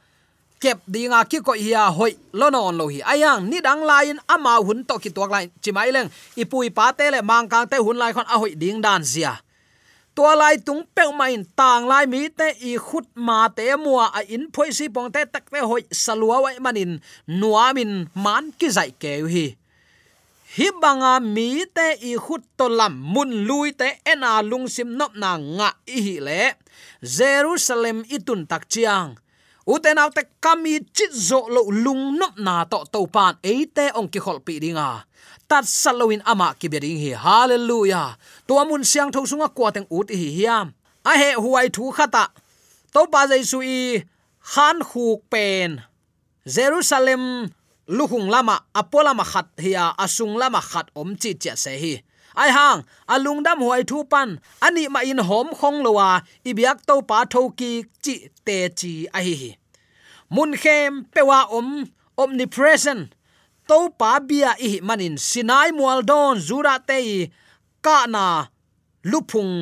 Kep 0.61 0.85
dinga 0.85 1.25
ki 1.25 1.41
ko 1.41 1.53
hiya 1.57 1.89
hoi 1.89 2.13
lonon 2.33 2.77
lo 2.77 2.85
hi. 2.87 3.01
Ayang 3.01 3.49
ni 3.49 3.57
dang 3.61 3.81
lain 3.81 4.17
ama 4.29 4.61
hun 4.61 4.85
to 4.85 4.97
ki 5.01 5.09
tuak 5.09 5.29
lai. 5.29 5.45
Chimai 5.61 5.89
leng 5.91 6.09
ipui 6.37 6.69
pa 6.69 6.93
te 6.93 7.09
le 7.13 7.19
mang 7.21 7.49
kang 7.49 7.67
te 7.67 7.77
hun 7.81 7.97
lai 7.97 8.13
khon 8.13 8.29
a 8.29 8.35
hoi 8.37 8.53
ding 8.55 8.81
dan 8.81 9.01
zia. 9.03 9.41
Tua 10.15 10.35
lai 10.35 10.55
tung 10.67 10.83
pe 10.95 11.03
mai 11.19 11.35
tang 11.55 11.87
lai 11.91 12.05
mi 12.13 12.27
te 12.39 12.47
i 12.69 12.75
khut 12.87 13.07
ma 13.15 13.47
te 13.57 13.63
mua 13.83 14.05
a 14.19 14.21
in 14.35 14.45
phoi 14.53 14.69
si 14.77 14.85
pong 14.95 15.09
te 15.15 15.21
tak 15.33 15.45
te 15.51 15.59
hoi 15.69 15.83
salua 16.03 16.37
wai 16.43 16.55
manin 16.65 16.99
nuamin 17.39 17.93
man 18.23 18.51
ki 18.59 18.67
zai 18.77 18.91
ke 19.01 19.13
hi 19.33 19.45
hi 20.55 20.67
banga 20.81 21.13
mi 21.35 21.49
te 21.75 21.87
i 22.11 22.13
khut 22.23 22.43
to 22.57 22.65
lam 22.79 22.93
mun 23.13 23.31
lui 23.47 23.69
te 23.79 23.87
ena 24.11 24.31
lung 24.49 24.67
sim 24.75 24.89
nop 24.99 25.13
na 25.21 25.31
nga 25.57 25.69
i 25.95 25.97
hi 26.05 26.15
le 26.27 26.41
jerusalem 27.17 27.97
itun 28.15 28.41
tak 28.51 28.63
chiang 28.71 29.15
uten 29.73 29.97
au 30.03 30.09
te 30.17 30.21
kami 30.43 30.73
chit 30.95 31.11
zo 31.27 31.39
lo 31.55 31.61
lung 31.83 32.03
nop 32.19 32.35
na 32.45 32.53
to 32.71 32.79
to 32.93 32.99
pan 33.15 33.33
e 33.51 33.53
te 33.75 33.85
ong 33.99 34.09
ki 34.13 34.19
khol 34.25 34.39
pi 34.45 34.53
dinga 34.63 34.89
tat 35.51 35.65
saloin 35.67 36.23
ama 36.31 36.47
ki 36.59 36.67
beding 36.71 36.99
hi 37.03 37.11
hallelujah. 37.25 38.15
To 38.47 38.53
amun 38.61 38.83
siang 38.87 39.11
tho 39.11 39.27
sunga 39.27 39.47
kwa 39.55 39.69
teng 39.75 39.87
ut 39.97 40.07
hi 40.19 40.27
hiam 40.37 40.67
a 41.11 41.11
he 41.21 41.29
huai 41.43 41.67
thu 41.75 41.91
khata 41.97 42.23
to 42.93 43.01
pa 43.11 43.21
jai 43.31 43.43
su 43.51 43.59
i 43.59 44.03
khan 44.51 44.77
khuk 44.89 45.19
pen 45.31 45.69
jerusalem 46.55 47.23
luhung 47.97 48.27
lama 48.33 48.55
apola 48.79 49.11
ma 49.19 49.25
khat 49.31 49.47
hiya 49.63 49.85
asung 50.03 50.35
lama 50.41 50.61
khat 50.71 50.87
om 50.99 51.09
chi 51.21 51.31
cha 51.43 51.53
se 51.63 51.73
hi. 51.83 51.93
Ai 52.41 52.49
hang 52.57 52.79
alung 53.13 53.43
dam 53.45 53.59
huai 53.65 53.83
thu 53.89 53.97
pan 54.11 54.29
ani 54.65 54.83
ma 54.93 54.99
in 55.11 55.19
hom 55.29 55.47
khong 55.59 55.79
lowa 55.85 56.07
à, 56.15 56.23
ibyak 56.49 56.77
to 56.87 56.95
pa 57.09 57.17
tho 57.31 57.41
ki 57.59 57.71
chi 58.03 58.15
te 58.45 58.57
chi 58.79 58.93
a 59.17 59.19
hi 59.27 59.35
hi 59.41 59.51
mun 60.35 60.51
khem 60.63 60.91
pewa 61.13 61.39
om 61.57 61.69
omnipresent. 62.21 63.07
To 63.67 63.77
pa 63.99 64.11
bia 64.27 64.51
i 64.67 64.71
manin 64.87 65.15
sinai 65.27 65.69
mual 65.77 65.99
don 66.09 66.35
zura 66.47 66.75
te 66.89 66.99
ka 67.85 67.97
na 68.13 68.25
lupung 69.11 69.53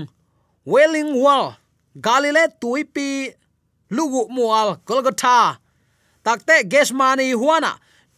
welling 0.72 1.12
wall, 1.24 1.48
galile 2.06 2.44
tuipi 2.62 3.10
lugu 3.96 4.22
mual 4.36 4.70
golgotha. 4.88 5.58
Takte 6.26 6.56
gesmani 6.72 7.28
huana, 7.42 7.72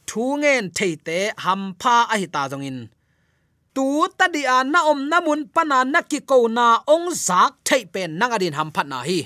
thungen 0.08 0.64
theite 0.78 1.18
hampha 1.44 1.96
a 2.14 2.16
hi 2.22 2.28
ta 2.36 2.48
tu 3.76 3.86
ta 4.18 4.28
na 4.64 4.80
om 4.92 5.00
namun 5.12 5.40
pana 5.54 5.78
na 5.94 6.02
ki 6.02 6.20
ko 6.30 6.48
na 6.48 6.66
ong 6.88 7.08
zak 7.28 7.54
thei 7.68 7.84
pen 7.94 8.20
nangadin 8.20 8.58
hamphat 8.60 8.88
na 8.88 9.00
hi 9.08 9.20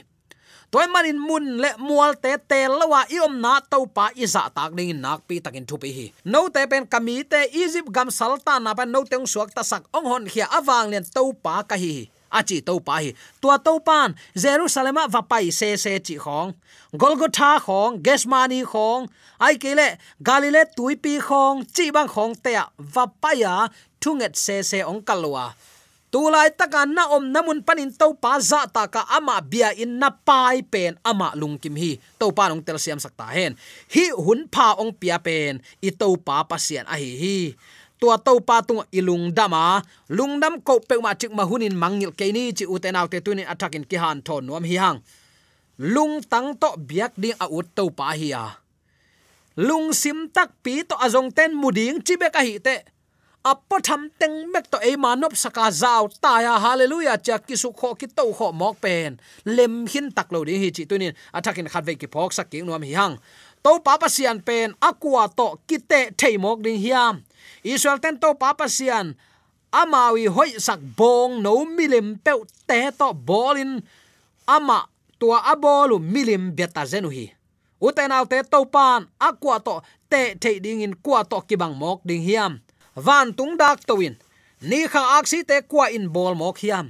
toy 0.75 0.87
manin 0.91 1.15
mun 1.15 1.45
le 1.63 1.69
mual 1.79 2.17
te 2.23 2.31
te 2.51 2.57
lawa 2.67 3.05
iom 3.15 3.33
na 3.43 3.53
to 3.71 3.77
pa 3.95 4.05
iza 4.23 4.41
tak 4.55 4.75
ding 4.75 4.91
nak 5.03 5.19
pi 5.27 5.35
takin 5.39 5.63
thu 5.69 5.77
pi 5.79 5.89
hi. 5.97 6.05
No 6.33 6.41
te 6.55 6.61
pen 6.71 6.83
kami 6.93 7.23
te 7.31 7.39
egypt 7.63 7.89
gam 7.95 8.09
salta 8.11 8.59
na 8.59 8.75
pa 8.77 8.83
no 8.83 8.99
te 9.11 9.15
suak 9.33 9.55
ta 9.55 9.63
sak 9.63 9.83
ong 9.95 10.07
hon 10.11 10.25
khia 10.31 10.45
awang 10.57 10.91
len 10.91 11.05
to 11.15 11.23
pa 11.43 11.63
ka 11.69 11.75
hi 11.83 11.93
achi 12.39 12.57
to 12.67 12.75
pa 12.87 12.99
hi. 13.03 13.15
Tua 13.41 13.55
to 13.65 13.79
pan, 13.87 14.19
jerusalem 14.43 14.99
va 15.13 15.21
pai 15.31 15.47
se 15.59 15.69
se 15.83 15.93
chi 16.05 16.15
khong. 16.23 16.51
Golgotha 17.01 17.51
khong 17.65 18.03
gesmani 18.05 18.59
khong. 18.71 19.07
Ai 19.39 19.55
kele 19.63 19.87
galile 20.27 20.61
tuipi 20.75 21.13
khong, 21.27 21.63
chi 21.75 21.85
bang 21.95 22.11
khong 22.15 22.35
te 22.43 22.53
va 22.93 23.05
pa 23.21 23.31
ya 23.43 23.55
thunget 24.01 24.35
se 24.35 24.55
se 24.69 24.83
ong 24.83 25.01
kalwa 25.07 25.55
tulai 26.15 26.47
taka 26.55 26.87
na 26.87 27.11
om 27.11 27.27
namun 27.27 27.59
panin 27.59 27.91
to 27.91 28.15
pa 28.15 28.39
za 28.39 28.63
ta 28.71 28.87
ka 28.87 29.03
ama 29.11 29.35
bia 29.43 29.75
in 29.75 29.99
na 29.99 30.07
pai 30.07 30.63
pen 30.63 30.95
ama 31.03 31.35
lungkim 31.35 31.75
hi. 31.75 31.99
To 32.15 32.31
pa 32.31 32.47
nong 32.47 32.63
tel 32.63 32.79
siam 32.79 33.03
sakta 33.03 33.27
hen. 33.35 33.59
Hi 33.91 34.15
hun 34.15 34.47
pha 34.47 34.79
ong 34.79 34.95
pia 34.95 35.19
pen. 35.19 35.59
I 35.83 35.91
to 35.91 36.15
pa 36.15 36.47
pasian 36.47 36.87
a 36.87 36.95
hi 36.95 37.11
hi. 37.19 37.39
Tua 37.99 38.15
to 38.15 38.39
pa 38.39 38.63
tung 38.63 38.87
ilung 38.95 39.35
dama 39.35 39.83
lungdam 40.07 40.63
ko 40.63 40.79
pe 40.79 40.95
ma 41.03 41.11
chik 41.19 41.35
ma 41.35 41.43
hunin 41.43 41.75
mangil 41.75 42.15
ke 42.15 42.31
ni 42.31 42.55
chi 42.55 42.63
uten 42.63 42.95
autte 42.95 43.19
tunin 43.19 43.51
attackin 43.51 43.83
ki 43.83 43.99
han 43.99 44.23
thon 44.23 44.47
nuam 44.47 44.63
hi 44.63 44.79
hang. 44.79 45.03
Lung 45.75 46.23
tang 46.23 46.55
to 46.55 46.79
biak 46.79 47.11
ding 47.19 47.35
a 47.43 47.51
ut 47.51 47.67
to 47.75 47.91
pa 47.91 48.15
hi 48.15 48.31
ya 48.31 48.55
lung 49.59 49.91
sim 49.91 50.31
tak 50.31 50.51
pi 50.63 50.83
to 50.87 50.95
azong 50.95 51.31
ten 51.31 51.51
muding 51.51 51.99
chi 51.99 52.15
be 52.15 52.31
ka 52.31 52.39
hi 52.39 52.55
te 52.63 52.94
appo 53.45 53.77
tham 53.77 54.09
teng 54.19 54.49
mek 54.49 54.65
to 54.73 54.77
ei 54.81 54.97
manop 54.97 55.37
saka 55.37 55.69
zau. 55.69 56.09
Ta 56.21 56.41
ya 56.41 56.57
hallelujah 56.57 57.21
cha 57.21 57.37
ki 57.37 57.55
su 57.55 57.69
kho 57.69 57.93
ki 57.99 58.07
to 58.17 58.25
kho 58.33 58.49
mok 58.51 58.81
pen. 58.81 59.21
Lem 59.45 59.85
hin 59.85 60.09
tak 60.11 60.33
lo 60.33 60.43
ding 60.43 60.61
hi 60.63 60.69
chi 60.73 60.83
tunin. 60.89 61.13
Attackin 61.33 61.69
khat 61.69 61.85
ve 61.85 61.93
ki 61.95 62.07
phok 62.09 62.33
sak 62.33 62.49
ki 62.49 62.65
nuam 62.65 62.81
hi 62.81 62.93
hang. 62.97 63.15
To 63.63 63.79
pa 63.85 63.97
sian 64.09 64.41
pen 64.41 64.73
akwa 64.81 65.29
to 65.37 65.47
kite 65.69 66.17
theimok 66.17 66.65
ding 66.65 66.81
hiam. 66.81 67.21
Israel 67.63 68.01
ten 68.01 68.17
to 68.17 68.33
pa 68.33 68.53
sian, 68.67 69.15
amawi 69.73 70.25
hoi 70.27 70.57
sak 70.57 70.81
bong 70.97 71.41
no 71.41 71.65
milim 71.65 72.17
pe 72.25 72.33
te 72.67 72.89
to 72.97 73.13
bolin. 73.13 73.81
Ama 74.47 74.89
tua 75.19 75.41
abolu 75.53 75.97
milim 76.01 76.53
beta 76.57 76.85
zenu 76.85 77.09
hi. 77.09 77.33
Uten 77.81 78.11
autte 78.11 78.41
to 78.49 78.65
pan 78.65 79.05
akwa 79.19 79.57
to 79.61 79.81
te 80.09 80.33
thei 80.41 80.59
ding 80.59 80.81
in 80.81 80.93
kwa 81.01 81.25
to 81.25 81.41
kibang 81.45 81.77
mok 81.77 82.01
ding 82.05 82.21
hiam 82.21 82.61
van 82.95 83.35
tung 83.37 83.53
dak 83.59 83.83
towin 83.87 84.15
ni 84.69 84.87
kha 84.91 85.19
aksi 85.19 85.39
te 85.49 85.57
kwa 85.69 85.85
in 85.91 86.07
bol 86.15 86.33
mok 86.39 86.57
hiam. 86.63 86.87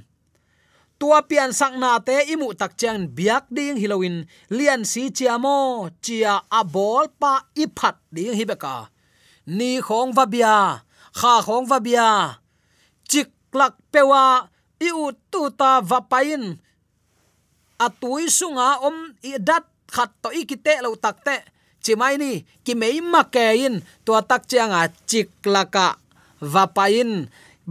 Tua 0.98 1.20
pian 1.28 1.52
sak 1.52 1.76
na 1.76 2.00
te 2.00 2.24
imu 2.32 2.48
tak 2.56 2.72
chang 2.80 3.04
biak 3.16 3.44
ding 3.52 3.76
hilowin 3.76 4.24
lian 4.56 4.82
si 4.88 5.12
chiamo 5.16 5.90
chia 6.04 6.34
abol 6.48 7.04
pa 7.20 7.32
iphat 7.52 7.96
ding 8.14 8.32
hibeka. 8.38 8.88
Ni 9.46 9.70
khong 9.86 10.10
va 10.16 10.24
bia, 10.26 10.56
kha 11.18 11.34
khong 11.46 11.66
va 11.70 11.78
bia. 11.86 12.10
Chik 13.10 13.30
lak 13.52 13.74
pewa 13.92 14.24
i 14.80 14.88
u 15.04 15.12
tu 15.30 15.42
ta 15.60 15.70
va 15.90 16.00
pain 16.10 16.44
atui 17.78 18.24
sunga 18.38 18.68
om 18.88 18.96
i 19.22 19.36
dat 19.48 19.64
khat 19.94 20.10
to 20.22 20.28
ikite 20.40 20.80
lo 20.84 20.96
takte 20.96 21.36
chimai 21.86 22.18
ni 22.18 22.32
ki 22.66 22.74
mei 22.80 22.98
ma 23.12 23.22
ke 23.34 23.44
in 23.66 23.78
tua 24.02 24.20
tak 24.30 24.42
chianga 24.50 24.78
à, 24.82 24.90
chik 25.06 25.30
laka 25.54 25.86
va 26.52 26.64
pain 26.76 27.10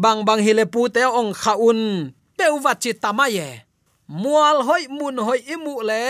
bang 0.01 0.19
bang 0.27 0.41
hile 0.45 0.63
pu 0.73 0.87
te 0.95 1.03
ong 1.19 1.35
kha 1.41 1.53
un 1.69 1.81
peu 2.37 2.53
va 2.63 2.73
chi 2.81 2.91
tamaye 3.03 3.47
mual 4.07 4.57
hoi 4.67 4.83
mun 4.97 5.17
hoi 5.27 5.39
imu 5.53 5.73
le 5.89 6.03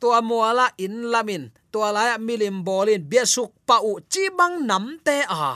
tua 0.00 0.18
muala 0.28 0.66
à 0.66 0.74
in 0.84 0.94
lamin 1.12 1.44
tua 1.72 1.88
la 1.94 2.18
milim 2.26 2.58
à 2.58 2.64
bolin 2.66 3.02
besuk 3.10 3.50
pa 3.68 3.76
u 3.90 3.92
chi 4.12 4.24
bang 4.38 4.54
nam 4.68 4.84
te 5.06 5.16
a 5.22 5.54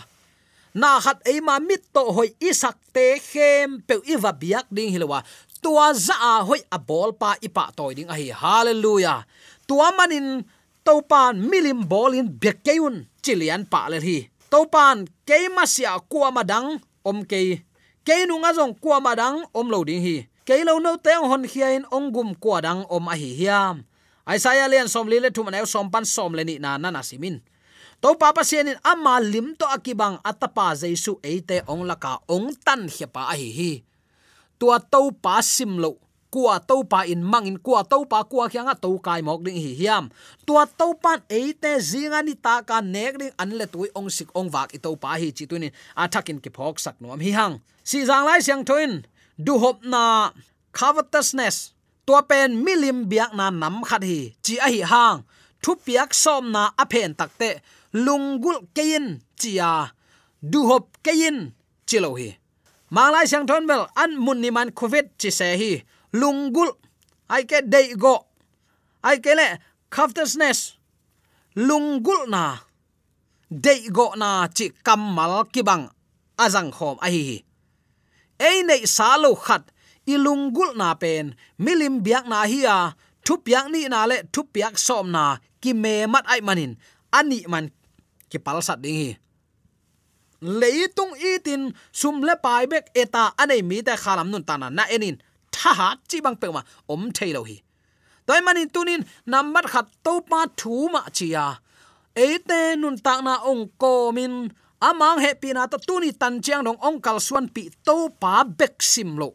na 0.80 0.88
khat 1.04 1.18
ei 1.30 1.40
ma 1.46 1.54
mit 1.68 1.82
to 1.94 2.02
hoi 2.16 2.30
isak 2.48 2.76
te 2.94 3.06
khem 3.30 3.68
pe 3.86 3.94
i 4.12 4.14
va 4.22 4.30
biak 4.42 4.66
ding 4.76 4.90
hilwa 4.94 5.18
tua 5.66 5.90
za 5.90 6.14
a 6.14 6.34
hoi 6.46 6.62
a 6.70 6.78
bol 6.78 7.10
pa 7.20 7.34
ipa 7.42 7.74
toy 7.74 7.92
ding 7.98 8.06
a 8.06 8.14
hi. 8.14 8.30
Hallelujah. 8.30 9.26
Tua 9.66 9.90
manin 9.98 10.46
topan 10.86 11.42
milim 11.50 11.82
bolin 11.90 12.30
bekeun 12.30 13.10
chilian 13.18 13.66
pa 13.66 13.90
le 13.90 13.98
hi. 13.98 14.18
Topan 14.46 15.10
keima 15.26 15.66
sia 15.66 15.98
kwa 16.06 16.30
madang, 16.30 16.78
om 17.02 17.26
ke 17.26 17.66
ke 18.06 18.14
nga 18.22 18.50
jong 18.54 18.78
kwa 18.78 19.02
madang, 19.02 19.42
om 19.50 19.66
lo 19.66 19.82
ding 19.82 20.02
hi. 20.06 20.16
Keilo 20.46 20.78
no 20.78 20.94
teng 21.02 21.26
hon 21.26 21.42
khiain 21.50 21.82
ong 21.90 22.14
gum 22.14 22.30
kwa 22.38 22.62
dang, 22.62 22.80
om 22.86 23.10
a 23.10 23.14
hi 23.18 23.34
hiam. 23.34 23.82
Aisaya 24.22 24.70
len 24.70 24.86
som 24.86 25.10
lile 25.10 25.34
thu 25.34 25.42
man 25.42 25.66
som 25.66 25.90
pan 25.90 26.06
som 26.06 26.30
le 26.30 26.42
ni 26.46 26.62
na 26.62 26.78
na 26.78 26.94
na 26.94 27.02
simin 27.02 27.42
to 28.00 28.14
papa 28.14 28.44
sianin 28.44 28.78
amma 28.84 29.18
lim 29.18 29.56
to 29.56 29.64
akibang 29.66 30.20
atapa 30.20 30.76
jaisu 30.76 31.16
eite 31.24 31.64
ong 31.66 31.88
laka 31.88 32.20
ong 32.28 32.52
tan 32.60 32.86
hepa 32.86 33.32
a 33.32 33.34
hi 33.34 33.50
hi. 33.50 33.72
Tua 34.56 34.80
to 34.80 35.12
pa 35.12 35.40
sim 35.42 35.76
lo 35.80 35.98
kwa 36.36 36.60
to 36.60 36.84
pa 36.84 37.08
in 37.08 37.24
mangin 37.24 37.56
kwa 37.56 37.80
to 37.88 38.04
pa 38.04 38.20
kwa 38.28 38.44
khyanga 38.52 38.76
to 38.76 38.92
kai 39.00 39.24
mok 39.24 39.40
ding 39.40 39.56
hi 39.56 39.72
hiam. 39.80 40.12
Tua 40.44 40.68
to 40.78 40.92
pan 41.00 41.24
te 41.28 41.72
zinga 41.80 42.20
ni 42.20 42.34
ta 42.36 42.60
ka 42.60 42.84
nek 42.84 43.12
ding 43.20 43.32
an 43.40 43.56
le 43.56 43.64
tui 43.64 43.88
ong 43.96 44.12
sik 44.12 44.28
ong 44.36 44.52
wak 44.52 44.76
i 44.76 44.78
to 44.84 44.92
pa 45.00 45.16
hi 45.16 45.32
chi 45.32 45.48
tuni 45.48 45.72
a 45.96 46.04
thakin 46.12 46.36
ki 46.44 46.50
phok 46.56 46.76
sak 46.84 47.00
nuam 47.00 47.20
hi 47.24 47.32
hang. 47.32 47.54
Si 47.88 48.04
jang 48.04 48.28
lai 48.28 48.44
siang 48.44 48.68
thoin 48.68 48.92
du 49.40 49.56
hop 49.56 49.80
na 49.92 50.02
covetousness. 50.76 51.72
Tua 52.06 52.20
pen 52.28 52.60
milim 52.64 53.08
biak 53.08 53.32
na 53.32 53.48
nam 53.48 53.80
khat 53.88 54.04
hi. 54.04 54.36
Chi 54.44 54.54
a 54.60 54.68
hi 54.68 54.80
hang. 54.92 55.24
Thu 55.62 55.72
piak 55.86 56.12
som 56.12 56.52
na 56.52 56.62
a 56.76 56.84
pen 56.84 57.16
takte 57.16 57.64
lungul 58.04 58.58
kein 58.76 59.24
chia 59.40 59.88
du 60.52 60.60
hop 60.68 60.84
kein 61.00 61.56
chilo 61.88 62.12
hi. 62.20 62.36
Mang 62.92 63.10
lai 63.14 63.24
siang 63.24 63.48
thon 63.48 63.64
bel 63.70 63.88
an 63.96 64.20
mun 64.24 64.38
ni 64.44 64.50
man 64.56 64.68
covid 64.78 65.06
chi 65.20 65.30
se 65.32 65.48
hi 65.62 65.72
lungul. 66.20 66.70
Ai 67.34 67.42
ke 67.50 67.58
dei 67.72 67.88
go 68.02 68.14
ai 69.08 69.16
ke 69.24 69.32
le 69.38 69.48
covetousness 69.94 70.58
lungul 71.68 72.22
na. 72.34 72.44
Dei 73.64 73.80
go 73.96 74.06
na 74.20 74.48
chi 74.56 74.66
kamal 74.86 75.32
kibang 75.54 75.84
azang 76.44 76.70
khom 76.76 76.96
a 77.06 77.08
hi 77.14 77.22
hi 77.28 77.38
ei 78.38 78.58
nei 78.68 78.82
sa 78.96 79.16
lo 79.22 79.32
khat 79.34 79.62
ilungul 80.12 80.76
na 80.80 80.94
pen 81.02 81.34
milim 81.58 82.04
biak 82.04 82.24
na 82.30 82.44
hi 82.50 82.60
à, 82.66 82.78
a 82.78 82.94
thu 83.24 83.34
piak 83.44 83.66
ni 83.72 83.80
na 83.92 84.06
le 84.10 84.16
thu 84.32 84.40
piak 84.54 84.74
som 84.86 85.06
na. 85.16 85.24
Ki 85.62 85.72
me 85.82 86.06
mat 86.12 86.24
ai 86.32 86.40
manin 86.46 86.72
ani 87.18 87.38
man 87.52 87.66
ki 88.30 88.38
pal 88.44 88.58
sat 88.66 88.78
ding 88.84 88.98
hi 89.02 89.10
leitung 90.60 91.16
itin 91.32 91.62
sum 91.92 92.20
le 92.26 92.34
pai 92.44 92.64
bek 92.72 92.86
eta 93.02 93.22
anei 93.40 93.62
mi 93.68 93.82
ta 93.86 93.92
e 93.96 94.02
khalam 94.04 94.28
nun 94.30 94.44
tana 94.48 94.68
na. 94.70 94.84
Enin 94.94 95.16
tha 95.56 95.70
ha 95.78 95.88
chi 96.08 96.18
bang 96.24 96.36
pe 96.40 96.46
ma 96.56 96.62
om 96.92 97.02
thailo 97.16 97.42
hi 97.48 97.56
toy 98.26 98.40
manin 98.46 98.68
tunin 98.74 99.02
number 99.32 99.64
khat 99.72 99.86
to 100.04 100.12
pa 100.30 100.40
thu 100.60 100.74
ma 100.94 101.00
chia 101.16 101.46
eite 102.24 102.60
nun 102.80 102.96
tak 103.06 103.20
na 103.26 103.34
ong 103.50 103.64
ko 103.82 103.92
min 104.16 104.32
amang 104.88 105.18
he 105.24 105.30
pina 105.42 105.62
to 105.72 105.78
tuni 105.88 106.10
tan 106.20 106.34
chiang 106.44 106.62
dong 106.66 106.80
ong 106.88 106.98
kal 107.04 107.18
suan 107.26 107.46
pi 107.54 107.62
to 107.86 107.96
pa 108.20 108.34
bek 108.58 108.76
sim 108.92 109.10
lo 109.20 109.30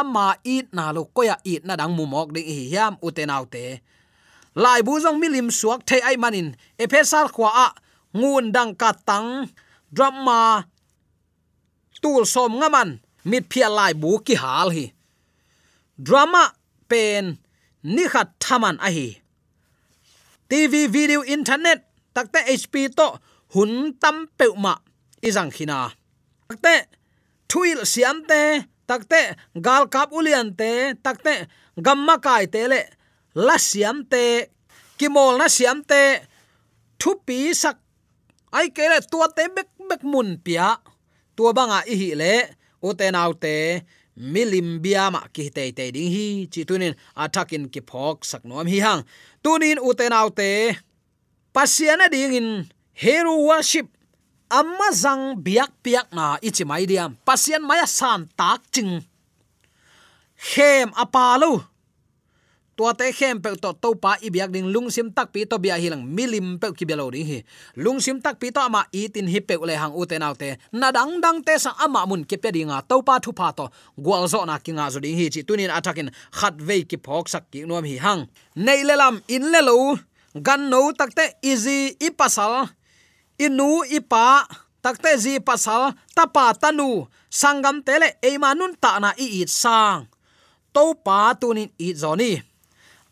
ama 0.00 0.26
it 0.44 0.66
na 0.76 0.84
lo 0.96 1.02
koya 1.16 1.36
it 1.52 1.62
na 1.66 1.74
dang 1.80 1.92
mu 1.96 2.04
mok 2.12 2.28
ding 2.34 2.46
hi 2.46 2.58
hiam 2.72 2.94
uten 3.06 3.30
autte 3.36 3.64
lai 4.62 4.80
bu 4.86 4.92
jong 5.02 5.18
milim 5.22 5.48
suak 5.58 5.80
thei 5.88 6.00
ai 6.08 6.16
manin 6.22 6.48
ephesal 6.82 7.26
khwa 7.34 7.50
a 7.64 7.68
ngun 8.18 8.46
dang 8.54 8.72
ka 8.80 8.90
tang 9.08 9.28
drama 9.94 10.66
tul 12.02 12.22
som 12.34 12.52
ngaman 12.60 13.00
mit 13.30 13.44
phia 13.50 13.68
lai 13.78 13.92
bu 14.02 14.10
ki 14.26 14.34
hal 14.42 14.68
hi 14.76 14.84
drama 16.06 16.44
pen 16.90 17.24
ni 17.94 18.04
khat 18.12 18.28
thaman 18.42 18.76
a 18.86 18.90
hi 18.96 19.08
tv 20.48 20.88
video 20.88 21.20
internet, 21.24 21.84
takte 22.16 22.40
hp 22.40 22.74
to 22.96 23.06
hun 23.54 23.92
tam 24.00 24.26
peuma, 24.38 24.80
izang 25.20 25.52
khina. 25.52 25.92
Takte 26.48 26.74
thuil 27.48 27.84
siam 27.84 28.24
te, 28.28 28.64
takte 28.88 29.36
gal 29.60 29.84
kap 29.92 30.08
ulian 30.12 30.56
te, 30.56 30.96
takte 31.04 31.34
gamma 31.76 32.16
kai 32.24 32.46
te 32.48 32.64
le, 32.72 32.80
la 33.34 33.56
siam 33.60 34.04
te, 34.12 34.48
kimol 34.98 35.36
na 35.38 35.48
siam 35.52 35.84
te 35.84 36.02
thu 37.00 37.20
pi 37.26 37.52
sak. 37.52 37.76
Ai 38.56 38.72
ke 38.72 38.88
le 38.88 38.98
tua 39.04 39.28
te 39.36 39.44
bek 39.52 39.68
bek 39.88 40.02
mun 40.12 40.38
pia, 40.44 40.76
tua 41.36 41.52
banga 41.52 41.84
i 41.84 41.94
hi 42.00 42.10
le 42.16 42.34
o 42.80 42.96
te 42.96 43.12
nau 43.12 43.36
te 43.36 43.84
milim 44.18 44.82
biama 44.82 45.22
ki 45.32 45.48
te 45.54 45.70
te 45.72 45.90
ding 45.94 46.10
hi. 46.10 46.48
Chi 46.52 46.66
tunin 46.68 46.94
attackin 47.16 47.70
ki 47.72 47.80
phok 47.86 48.26
sak 48.26 48.44
nom 48.44 48.66
hi 48.66 48.82
hang. 48.82 49.02
Tunin 49.42 49.78
u 49.78 49.94
te 49.94 50.08
te 50.34 50.76
pasiana 51.54 52.10
ding 52.10 52.34
in 52.34 52.48
hero 52.92 53.34
worship 53.48 53.86
amma 54.50 54.90
zang 54.92 55.38
biak 55.44 55.70
piak 55.82 56.12
na 56.12 56.36
ichi 56.42 56.64
mai 56.64 56.86
diam. 56.86 57.16
Pasian 57.26 57.62
maya 57.62 57.86
san 57.86 58.28
tak 58.36 58.60
ching. 58.72 59.04
Khem 60.38 60.90
apalo 60.94 61.64
tua 62.78 62.94
te 62.94 63.10
khem 63.10 63.42
pe 63.42 63.50
to 63.58 63.72
to 63.82 63.90
pa 63.98 64.14
i 64.22 64.30
biak 64.30 64.54
ding 64.54 64.70
lungsim 64.70 65.10
tak 65.10 65.34
pi 65.34 65.42
to 65.50 65.58
bia 65.58 65.74
hilang 65.82 66.06
milim 66.06 66.62
pe 66.62 66.70
ki 66.70 66.86
belo 66.86 67.10
ri 67.10 67.22
hi. 67.26 67.38
Lungsim 67.74 68.22
tak 68.22 68.38
pi 68.38 68.54
to 68.54 68.62
ama 68.62 68.86
i 68.94 69.10
tin 69.10 69.26
hi 69.26 69.40
pe 69.42 69.58
le 69.58 69.74
hang 69.74 69.94
u 69.98 70.06
te 70.06 70.14
nau 70.22 70.34
te. 70.38 70.54
Na 70.70 70.94
dang 70.94 71.18
dang 71.18 71.42
te 71.42 71.58
sa 71.58 71.74
ama 71.82 72.06
mun 72.06 72.22
ke 72.22 72.38
pe 72.38 72.54
ringa 72.54 72.78
to 72.86 73.02
pa 73.02 73.18
thu 73.18 73.34
pa 73.34 73.50
to. 73.50 73.66
Gwal 73.98 74.30
zo 74.30 74.46
na 74.46 74.62
ki 74.62 74.78
nga 74.78 74.86
zo 74.94 75.02
ding 75.02 75.18
hi, 75.18 75.26
chi 75.26 75.42
tunin 75.42 75.74
atakin 75.74 76.14
khat 76.38 76.54
ve 76.62 76.86
ki 76.86 77.02
phok 77.02 77.26
sak 77.26 77.50
ki 77.50 77.66
nom 77.66 77.82
hi 77.82 77.98
hang. 77.98 78.30
Nei 78.54 78.86
le 78.86 78.94
lam 78.94 79.18
in 79.26 79.50
le 79.50 79.60
lo, 79.68 79.98
gan 80.46 80.70
no 80.70 80.94
takte 80.94 81.34
easy 81.42 81.98
i 81.98 82.14
pasal 82.14 82.70
inu 83.42 83.82
ipa 83.90 84.46
takte 84.86 85.18
zi 85.18 85.42
pasal 85.42 85.98
tapa 86.14 86.54
tanu 86.54 87.10
sangam 87.26 87.82
tele 87.82 88.22
eimanun 88.22 88.78
ta 88.78 89.02
na 89.02 89.10
i 89.18 89.42
it 89.42 89.50
sang. 89.50 90.06
To 90.70 90.94
pa 90.94 91.34
tunin 91.34 91.74
i 91.82 91.90
zoni 91.90 92.47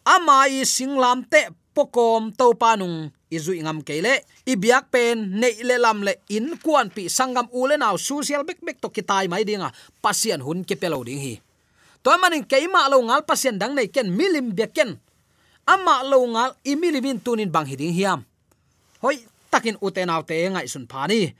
ama 0.07 0.47
i 0.47 0.63
singlam 0.63 1.27
te 1.27 1.51
pokom 1.75 2.31
to 2.31 2.55
panung 2.55 3.11
izui 3.27 3.59
ngam 3.59 3.83
kele 3.83 4.23
ibiak 4.47 4.87
pen 4.95 5.35
nei 5.43 5.59
le 5.67 5.77
lam 5.83 6.07
le 6.07 6.23
in 6.31 6.55
kuan 6.63 6.87
pi 6.95 7.11
sangam 7.11 7.51
ule 7.51 7.75
naw 7.75 7.99
social 7.99 8.47
bek 8.47 8.63
bek 8.63 8.79
to 8.79 8.89
kitai 8.89 9.27
mai 9.27 9.43
dinga. 9.43 9.75
Pasian 9.99 10.39
hun 10.41 10.63
ke 10.63 10.79
pelo 10.79 11.03
ding 11.03 11.19
hi. 11.19 11.35
To 12.07 12.15
manin 12.23 12.47
keima 12.47 12.87
lo 12.87 13.03
ngal 13.03 13.27
pasian 13.27 13.59
dang 13.59 13.75
nei 13.75 13.91
ken 13.91 14.07
milim 14.15 14.55
beken 14.55 14.95
ama 15.67 16.07
lo 16.07 16.23
ngal 16.23 16.55
imilimin 16.63 17.19
tunin 17.19 17.51
bang 17.51 17.67
hiding 17.67 17.91
hiam. 17.91 18.23
Hoi, 19.03 19.27
takin 19.51 19.75
utenaw 19.83 20.23
te 20.23 20.39
ngai 20.47 20.71
sun 20.71 20.87
phani 20.87 21.35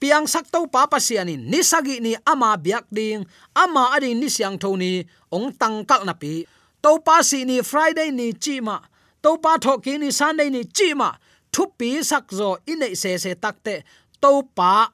piang 0.00 0.24
sak 0.24 0.48
to 0.48 0.64
pa 0.68 0.88
pasianin 0.88 1.44
ni 1.44 1.60
sagi 1.60 2.00
ni 2.04 2.12
ama 2.24 2.56
biak 2.56 2.84
ding. 2.92 3.24
Ama 3.56 3.96
adi 3.96 4.12
ni 4.12 4.28
siang 4.28 4.60
thoni 4.60 5.04
ong 5.32 5.56
tangkal 5.56 6.04
na 6.04 6.12
pi 6.12 6.44
to 6.82 6.98
pa 7.06 7.22
si 7.22 7.44
ni 7.44 7.62
friday 7.70 8.10
ni 8.10 8.32
chi 8.32 8.60
ma. 8.60 8.76
To 9.22 9.36
pa 9.36 9.56
tho 9.62 9.78
ki 9.84 9.98
ni 10.00 10.08
sunday 10.10 10.48
ni 10.50 10.64
chi 10.76 10.94
ma. 11.00 11.10
Thu 11.52 11.62
pi 11.78 12.02
sak 12.10 12.32
zo 12.32 12.56
ine 12.66 12.88
se 12.96 13.16
se 13.18 13.32
takte. 13.34 13.84
To 14.22 14.42
pa 14.56 14.92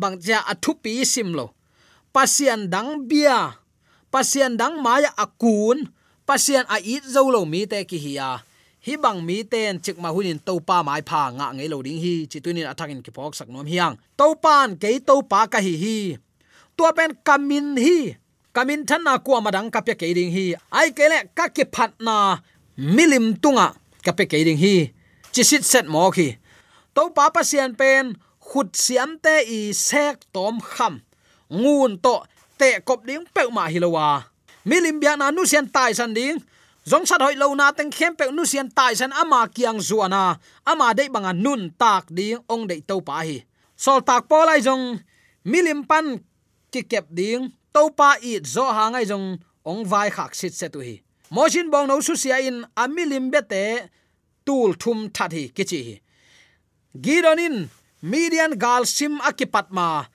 bang 0.00 0.16
ja 0.26 0.38
a 0.46 0.54
thu 0.54 0.72
pi 0.82 1.04
sim 1.04 1.34
lo. 1.38 1.46
Pasian 2.14 2.70
dang 2.72 3.08
bia. 3.08 3.38
Pasian 4.12 4.56
dang 4.60 4.78
maya 4.84 5.10
akun 5.24 5.90
pasian 6.28 6.64
a 6.68 6.76
it 6.82 7.04
zo 7.14 7.22
lo 7.34 7.44
mi 7.44 7.66
te 7.70 7.84
ki 7.84 7.98
hiya 7.98 8.30
hi 8.86 8.94
bang 8.94 9.18
mi 9.26 9.42
ten 9.42 9.82
chik 9.82 9.98
ma 9.98 10.14
hunin 10.14 10.38
to 10.38 10.54
pa 10.62 10.78
mai 10.86 11.02
pha 11.02 11.34
nga 11.34 11.46
ngei 11.50 11.66
lo 11.66 11.82
ding 11.82 11.98
hi. 11.98 12.30
Chi 12.30 12.38
tunin 12.38 12.70
athakin 12.70 13.02
ki 13.02 13.10
phok 13.10 13.34
sak 13.34 13.48
nom 13.50 13.66
hiang. 13.66 13.98
To 14.18 14.38
pan 14.38 14.78
ke 14.78 15.02
to 15.02 15.14
pa 15.26 15.50
ka 15.50 15.58
hi 15.58 15.74
hi. 15.74 15.98
Tua 16.78 16.94
pen 16.94 17.10
kamin 17.26 17.74
hi 17.74 18.14
kamin 18.56 18.88
than 18.88 19.04
na 19.04 19.20
ku 19.20 19.36
amadang 19.36 19.68
ka 19.68 19.84
pe 19.84 19.92
ke 19.92 20.08
ding 20.16 20.32
hi. 20.32 20.56
Ai 20.72 20.88
ke 20.96 21.04
le 21.12 21.28
ka 21.36 21.52
ki 21.52 21.68
phat 21.68 21.92
na 22.00 22.40
milim 22.80 23.36
tunga 23.36 23.76
ka 24.00 24.16
pe 24.16 24.24
ke 24.24 24.40
ding 24.40 24.56
hi. 24.56 24.88
Chi 25.28 25.42
sit 25.44 25.60
set 25.60 25.84
mo 25.84 26.08
khi 26.08 26.40
to 26.96 27.12
pa 27.12 27.28
pa 27.28 27.44
sian 27.44 27.76
pen, 27.76 28.16
khut 28.40 28.72
siam 28.72 29.20
te 29.20 29.44
i 29.44 29.60
sek 29.76 30.24
tom 30.32 30.56
kham. 30.72 31.04
Ngun 31.52 32.00
to 32.00 32.24
te 32.56 32.80
kop 32.80 33.04
ding 33.04 33.28
pe 33.34 33.44
ma 33.52 33.68
hilowa 33.68 34.24
milim 34.64 34.96
bia 34.96 35.12
na 35.20 35.28
nu 35.28 35.44
sian 35.44 35.68
tai 35.68 35.92
san 35.92 36.16
ding. 36.16 36.40
Zong 36.86 37.04
sat 37.04 37.20
hoi 37.20 37.36
lo 37.36 37.52
na 37.52 37.76
teng 37.76 37.92
khem 37.92 38.16
pe 38.16 38.24
nu 38.32 38.48
sian 38.48 38.72
tai 38.72 38.96
san 38.96 39.12
ama 39.12 39.44
kiang 39.52 39.76
zuana 39.88 40.40
ama 40.64 40.96
dei 40.96 41.12
banga 41.12 41.36
nun 41.36 41.68
tak 41.76 42.08
ding 42.08 42.40
ong 42.48 42.64
dei 42.70 42.80
to 42.88 43.04
pa 43.04 43.20
hi. 43.20 43.44
Sol 43.76 44.00
tak 44.00 44.24
po 44.30 44.40
lai 44.48 44.64
jong 44.64 44.96
milim 45.44 45.84
pan 45.84 46.24
ki 46.72 46.80
kep 46.88 47.12
ding 47.12 47.52
topa 47.76 48.10
i 48.30 48.32
zo 48.54 48.64
ha 48.76 48.84
ngai 48.92 49.04
jong 49.10 49.28
ong 49.70 49.82
vai 49.90 50.08
khak 50.16 50.32
sit 50.40 50.54
se 50.60 50.66
tu 50.74 50.80
hi 50.86 50.96
mojin 51.34 51.68
bong 51.72 51.86
no 51.88 52.00
su 52.06 52.14
sia 52.22 52.38
in 52.48 52.58
amilim 52.82 53.26
bete 53.34 53.64
tul 54.46 54.70
thum 54.82 54.98
that 55.16 55.32
hi 55.36 55.44
kichi 55.56 55.80
hi. 55.86 55.94
Gironin, 57.04 57.56
median 58.10 58.52
gal 58.62 58.86
sim 58.86 59.14
akipat 59.28 59.68
ma 59.76 60.06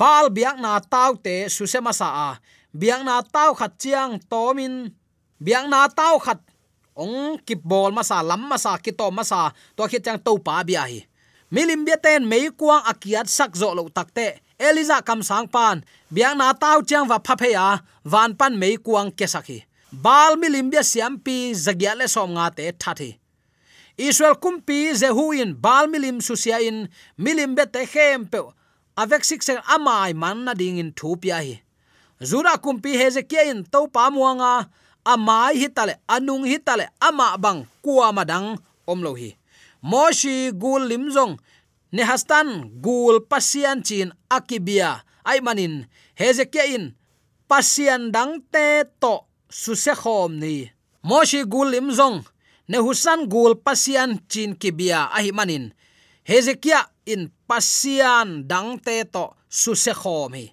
bal 0.00 0.26
biak 0.36 0.56
na 0.60 0.78
tau 0.78 1.16
te 1.24 1.48
su 1.48 1.64
se 1.72 1.80
ma 1.80 1.92
sa 2.00 2.08
a, 2.28 2.30
biak 2.80 3.02
na 3.08 3.14
tau 3.34 3.50
khat 3.58 3.72
chiang 3.82 4.20
tomin, 4.30 4.74
biak 5.40 5.64
na 5.72 5.88
tau 5.88 6.16
khat 6.20 6.40
ong 6.94 7.40
kip 7.46 7.60
bol 7.64 7.90
ma 7.96 8.02
sa, 8.02 8.22
lam 8.22 8.42
ma 8.50 8.58
sa, 8.64 8.76
ki 8.84 8.92
to 8.92 9.06
ma 9.10 9.24
sa, 9.24 9.50
to 9.76 9.82
khit 9.90 10.04
chang 10.04 10.20
to 10.26 10.32
pa 10.46 10.62
bia 10.68 10.84
hi. 10.86 11.00
Milim 11.50 11.80
bia 11.86 11.96
ten 11.96 12.28
mei 12.28 12.52
kuang 12.52 12.84
akiat 12.84 13.26
sak 13.26 13.56
zo 13.56 13.72
lo 13.72 13.88
takte 13.88 14.28
eliza 14.58 15.02
kam 15.06 15.22
sang 15.22 15.48
pan 15.48 15.84
biang 16.14 16.36
na 16.38 16.52
tau 16.52 16.82
chang 16.82 17.06
va 17.10 17.18
pha 17.26 17.34
ya 17.46 17.78
van 18.04 18.34
pan 18.38 18.58
mei 18.58 18.76
kuang 18.76 19.10
ke 19.10 19.26
sakhi. 19.34 19.64
Bal 19.92 20.36
milim 20.36 20.70
bia 20.70 20.82
siam 20.84 21.16
pi 21.24 21.54
zagya 21.54 21.92
le 21.96 22.06
som 22.08 22.30
nga 22.36 22.50
te 22.50 22.72
thathi 22.72 23.10
israel 23.98 24.38
kumpi 24.38 24.94
zehuin 24.94 25.58
bal 25.58 25.90
milim 25.90 26.22
susia 26.22 26.62
in 26.62 26.88
milim 27.18 27.58
be 27.58 27.66
te 27.66 27.82
khem 27.82 28.30
pe 28.30 28.38
avek 28.96 29.26
sik 29.26 29.42
se 29.42 29.58
amai 29.74 30.14
man 30.14 30.46
na 30.46 30.54
ding 30.54 30.78
in 30.78 30.94
thu 30.94 31.16
pia 31.18 31.42
hi. 31.42 31.62
Zura 32.22 32.58
kumpi 32.58 32.94
hezekia 32.98 33.50
in 33.50 33.62
to 33.64 33.86
pa 33.94 34.10
muanga, 34.10 34.70
amai 35.06 35.54
hitale 35.58 35.94
anung 36.08 36.46
hitale 36.46 36.86
ama 37.00 37.38
bang 37.38 37.66
kuwa 37.82 38.12
madang 38.14 38.58
omlo 38.86 39.14
hi. 39.18 39.34
Moshi 39.82 40.50
gul 40.52 40.82
limzong 40.90 41.38
ne 41.92 42.02
hastan 42.02 42.70
gul, 42.82 43.20
pasian 43.30 43.82
chin, 43.82 44.12
akibia 44.30 45.02
ai 45.24 45.40
manin 45.40 45.86
hezekia 46.20 46.64
in 46.64 46.94
pasian 47.48 48.12
dang 48.12 48.40
te 48.52 48.84
to 49.00 49.14
su 49.50 49.74
se 49.74 49.92
khom 49.94 50.32
ni, 50.42 50.70
moshi 51.02 51.44
gul 51.44 51.68
limzong 51.72 52.22
ne 52.68 52.78
husan 52.78 53.28
gul, 53.32 53.54
pasian 53.56 54.18
chin 54.28 54.56
kibia 54.60 55.08
ahi 55.16 55.32
manin 55.32 55.72
hezekia 56.28 56.80
in 57.06 57.30
pasian 57.48 58.44
dang 58.50 58.78
te 58.84 59.04
to 59.04 59.24
su 59.48 59.74
se 59.74 59.92
khom 59.92 60.32
hi 60.38 60.46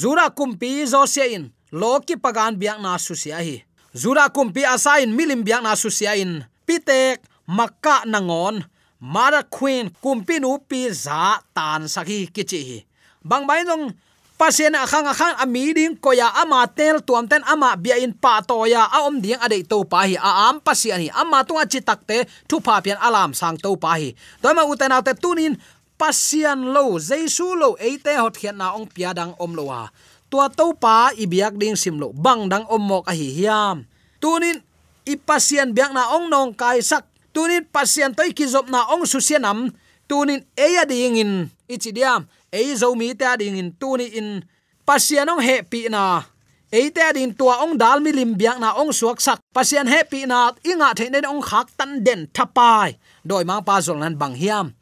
zura 0.00 0.30
kumpi 0.30 0.86
zo 0.86 1.06
se 1.06 1.24
in 1.34 1.44
loki 1.72 2.16
pagan 2.16 2.54
biak 2.60 2.78
na 2.82 2.98
su 2.98 3.14
hi 3.14 3.64
zura 3.94 4.28
kumpi 4.28 4.62
asain, 4.64 5.10
milim 5.16 5.42
biak 5.44 5.62
na 5.62 5.74
su 5.76 5.88
in 6.14 6.44
pitek, 6.66 7.20
makka 7.46 8.04
nangon 8.06 8.64
mara 8.98 9.46
queen 9.46 9.90
kumpi 10.02 10.42
nu 10.42 10.58
pi 10.58 10.90
za 10.90 11.38
tan 11.54 11.86
saki 11.88 12.26
kichi. 12.30 12.60
Hi 12.62 12.78
bang 13.22 13.44
bai 13.46 13.66
nong, 13.66 13.92
pasien 14.38 14.74
akhang 14.74 15.06
akhang 15.10 15.36
ami 15.42 15.74
ding 15.74 15.94
koya 15.98 16.30
ama 16.38 16.66
tel 16.70 17.02
tuam 17.02 17.26
ten 17.26 17.42
ama 17.46 17.74
bia 17.74 17.98
in 17.98 18.14
pa 18.14 18.40
to 18.42 18.66
ya 18.66 18.86
a 18.86 19.06
om 19.06 19.18
ding 19.18 19.38
ade 19.42 19.66
to 19.66 19.82
pa 19.84 20.06
hi. 20.06 20.14
A 20.18 20.50
am 20.50 20.62
pasian 20.62 21.02
hi. 21.02 21.10
Ama 21.10 21.42
tunga 21.44 21.66
chi 21.66 21.82
takte 21.82 22.26
thu 22.46 22.62
pa 22.62 22.78
pian 22.80 22.98
alam 22.98 23.34
sang 23.34 23.58
to 23.58 23.74
pa 23.76 23.98
hi. 23.98 24.14
Toy 24.42 24.54
ma 24.54 24.62
uten 24.66 24.94
te 25.02 25.12
tunin 25.14 25.58
pasian 25.98 26.70
lo 26.70 26.98
jesu 26.98 27.58
lo 27.58 27.74
eite 27.78 28.14
hot 28.18 28.38
khian 28.38 28.56
na 28.58 28.74
ong 28.78 28.86
pia 28.86 29.10
dang 29.14 29.34
om 29.38 29.52
lo 29.54 29.70
wa. 29.70 29.90
Tua 30.28 30.46
to 30.52 30.76
pa 30.76 31.10
i 31.16 31.26
biak 31.26 31.58
ding 31.58 31.74
sim 31.74 31.98
lo. 31.98 32.14
Bang 32.14 32.46
dang 32.48 32.64
om 32.70 32.80
mok 32.80 33.10
a 33.10 33.14
hi 33.14 33.28
hiam. 33.34 33.84
Tunin 34.22 34.62
i 35.04 35.14
pasian 35.18 35.74
biak 35.74 35.90
na 35.90 36.14
ong 36.14 36.30
nong 36.30 36.54
kai 36.54 36.80
sak 36.80 37.04
tunin 37.38 37.62
pasien 37.70 38.10
toy 38.18 38.34
ki 38.34 38.50
zop 38.50 38.66
na 38.66 38.82
ong 38.90 39.06
su 39.06 39.22
sianam 39.22 39.70
tunin 40.10 40.42
eya 40.58 40.82
ding 40.82 41.22
in 41.22 41.32
ichidiam 41.70 42.26
ei 42.50 42.74
zo 42.74 42.98
mi 42.98 43.14
ta 43.14 43.38
ding 43.38 43.54
in 43.54 43.70
tu 43.78 43.94
ni 43.94 44.10
in 44.18 44.42
pasianong 44.82 45.38
he 45.46 45.62
pi 45.62 45.86
na. 45.86 46.26
Ei 46.74 46.90
ta 46.90 47.14
ding 47.14 47.30
tua 47.38 47.62
ong 47.62 47.78
dal 47.78 48.02
mi 48.02 48.10
lim 48.10 48.34
biak 48.34 48.58
na 48.58 48.74
ong 48.74 48.90
suak 48.90 49.22
sak. 49.22 49.38
Pasien 49.54 49.86
he 49.86 50.00
pi 50.10 50.26
na, 50.26 50.50
inga 50.66 50.90
thein 50.98 51.14
ne 51.14 51.22
ong 51.30 51.44
khak 51.44 51.70
tan 51.78 52.02
den 52.02 52.26
thapai. 52.34 52.98
Doi 53.22 53.44
ma 53.46 53.62
pa 53.62 53.78
zol 53.78 54.02
nan 54.02 54.18
bang 54.18 54.34
hiam 54.34 54.74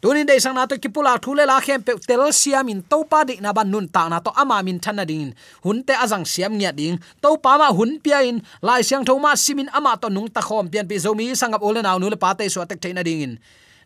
tunin 0.00 0.24
dei 0.24 0.40
sang 0.40 0.56
na 0.56 0.64
to 0.64 0.80
kipula 0.80 1.20
thule 1.20 1.44
la 1.44 1.60
khem 1.60 1.84
pe 1.84 1.92
tel 2.08 2.32
siam 2.32 2.68
in 2.72 2.80
to 2.82 3.04
pa 3.04 3.20
dik 3.28 3.40
na 3.44 3.52
ban 3.52 3.68
nun 3.68 3.86
ta 3.88 4.08
na 4.08 4.18
to 4.24 4.32
ama 4.32 4.56
min 4.64 4.80
thana 4.80 5.04
ding 5.04 5.36
hun 5.64 5.84
te 5.84 5.92
azang 5.92 6.24
siam 6.24 6.56
nya 6.56 6.72
ding 6.72 6.96
to 7.20 7.36
pa 7.36 7.60
ma 7.60 7.68
hun 7.68 8.00
pia 8.00 8.24
in 8.24 8.40
lai 8.64 8.80
siang 8.80 9.04
thoma 9.04 9.36
simin 9.36 9.68
ama 9.76 9.92
to 10.00 10.08
nung 10.08 10.28
ta 10.32 10.40
khom 10.40 10.72
pian 10.72 10.88
pi 10.88 10.96
zomi 10.96 11.36
sangap 11.36 11.60
ole 11.60 11.84
na 11.84 11.98
nu 12.00 12.08
le 12.08 12.16
pa 12.16 12.32
te 12.32 12.48
so 12.48 12.64
tek 12.64 12.80
theina 12.80 13.04
ding 13.04 13.20
in 13.26 13.32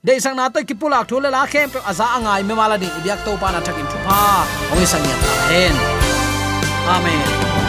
dei 0.07 0.23
sang 0.23 0.39
na 0.39 0.47
to 0.55 0.63
kipula 0.63 1.03
thule 1.03 1.29
la 1.35 1.43
khem 1.51 1.67
pe 1.75 1.83
aza 1.91 2.07
angai 2.17 2.43
me 2.47 2.55
mala 2.55 2.79
ding 2.79 2.95
ibyak 3.03 3.21
to 3.27 3.35
pa 3.43 3.51
na 3.51 3.59
thakin 3.67 3.87
thu 3.91 3.99
pa 4.07 4.47
ong 4.71 4.87
sang 4.87 5.03
ya 5.11 5.17
hen 5.51 5.75
amen. 6.95 7.64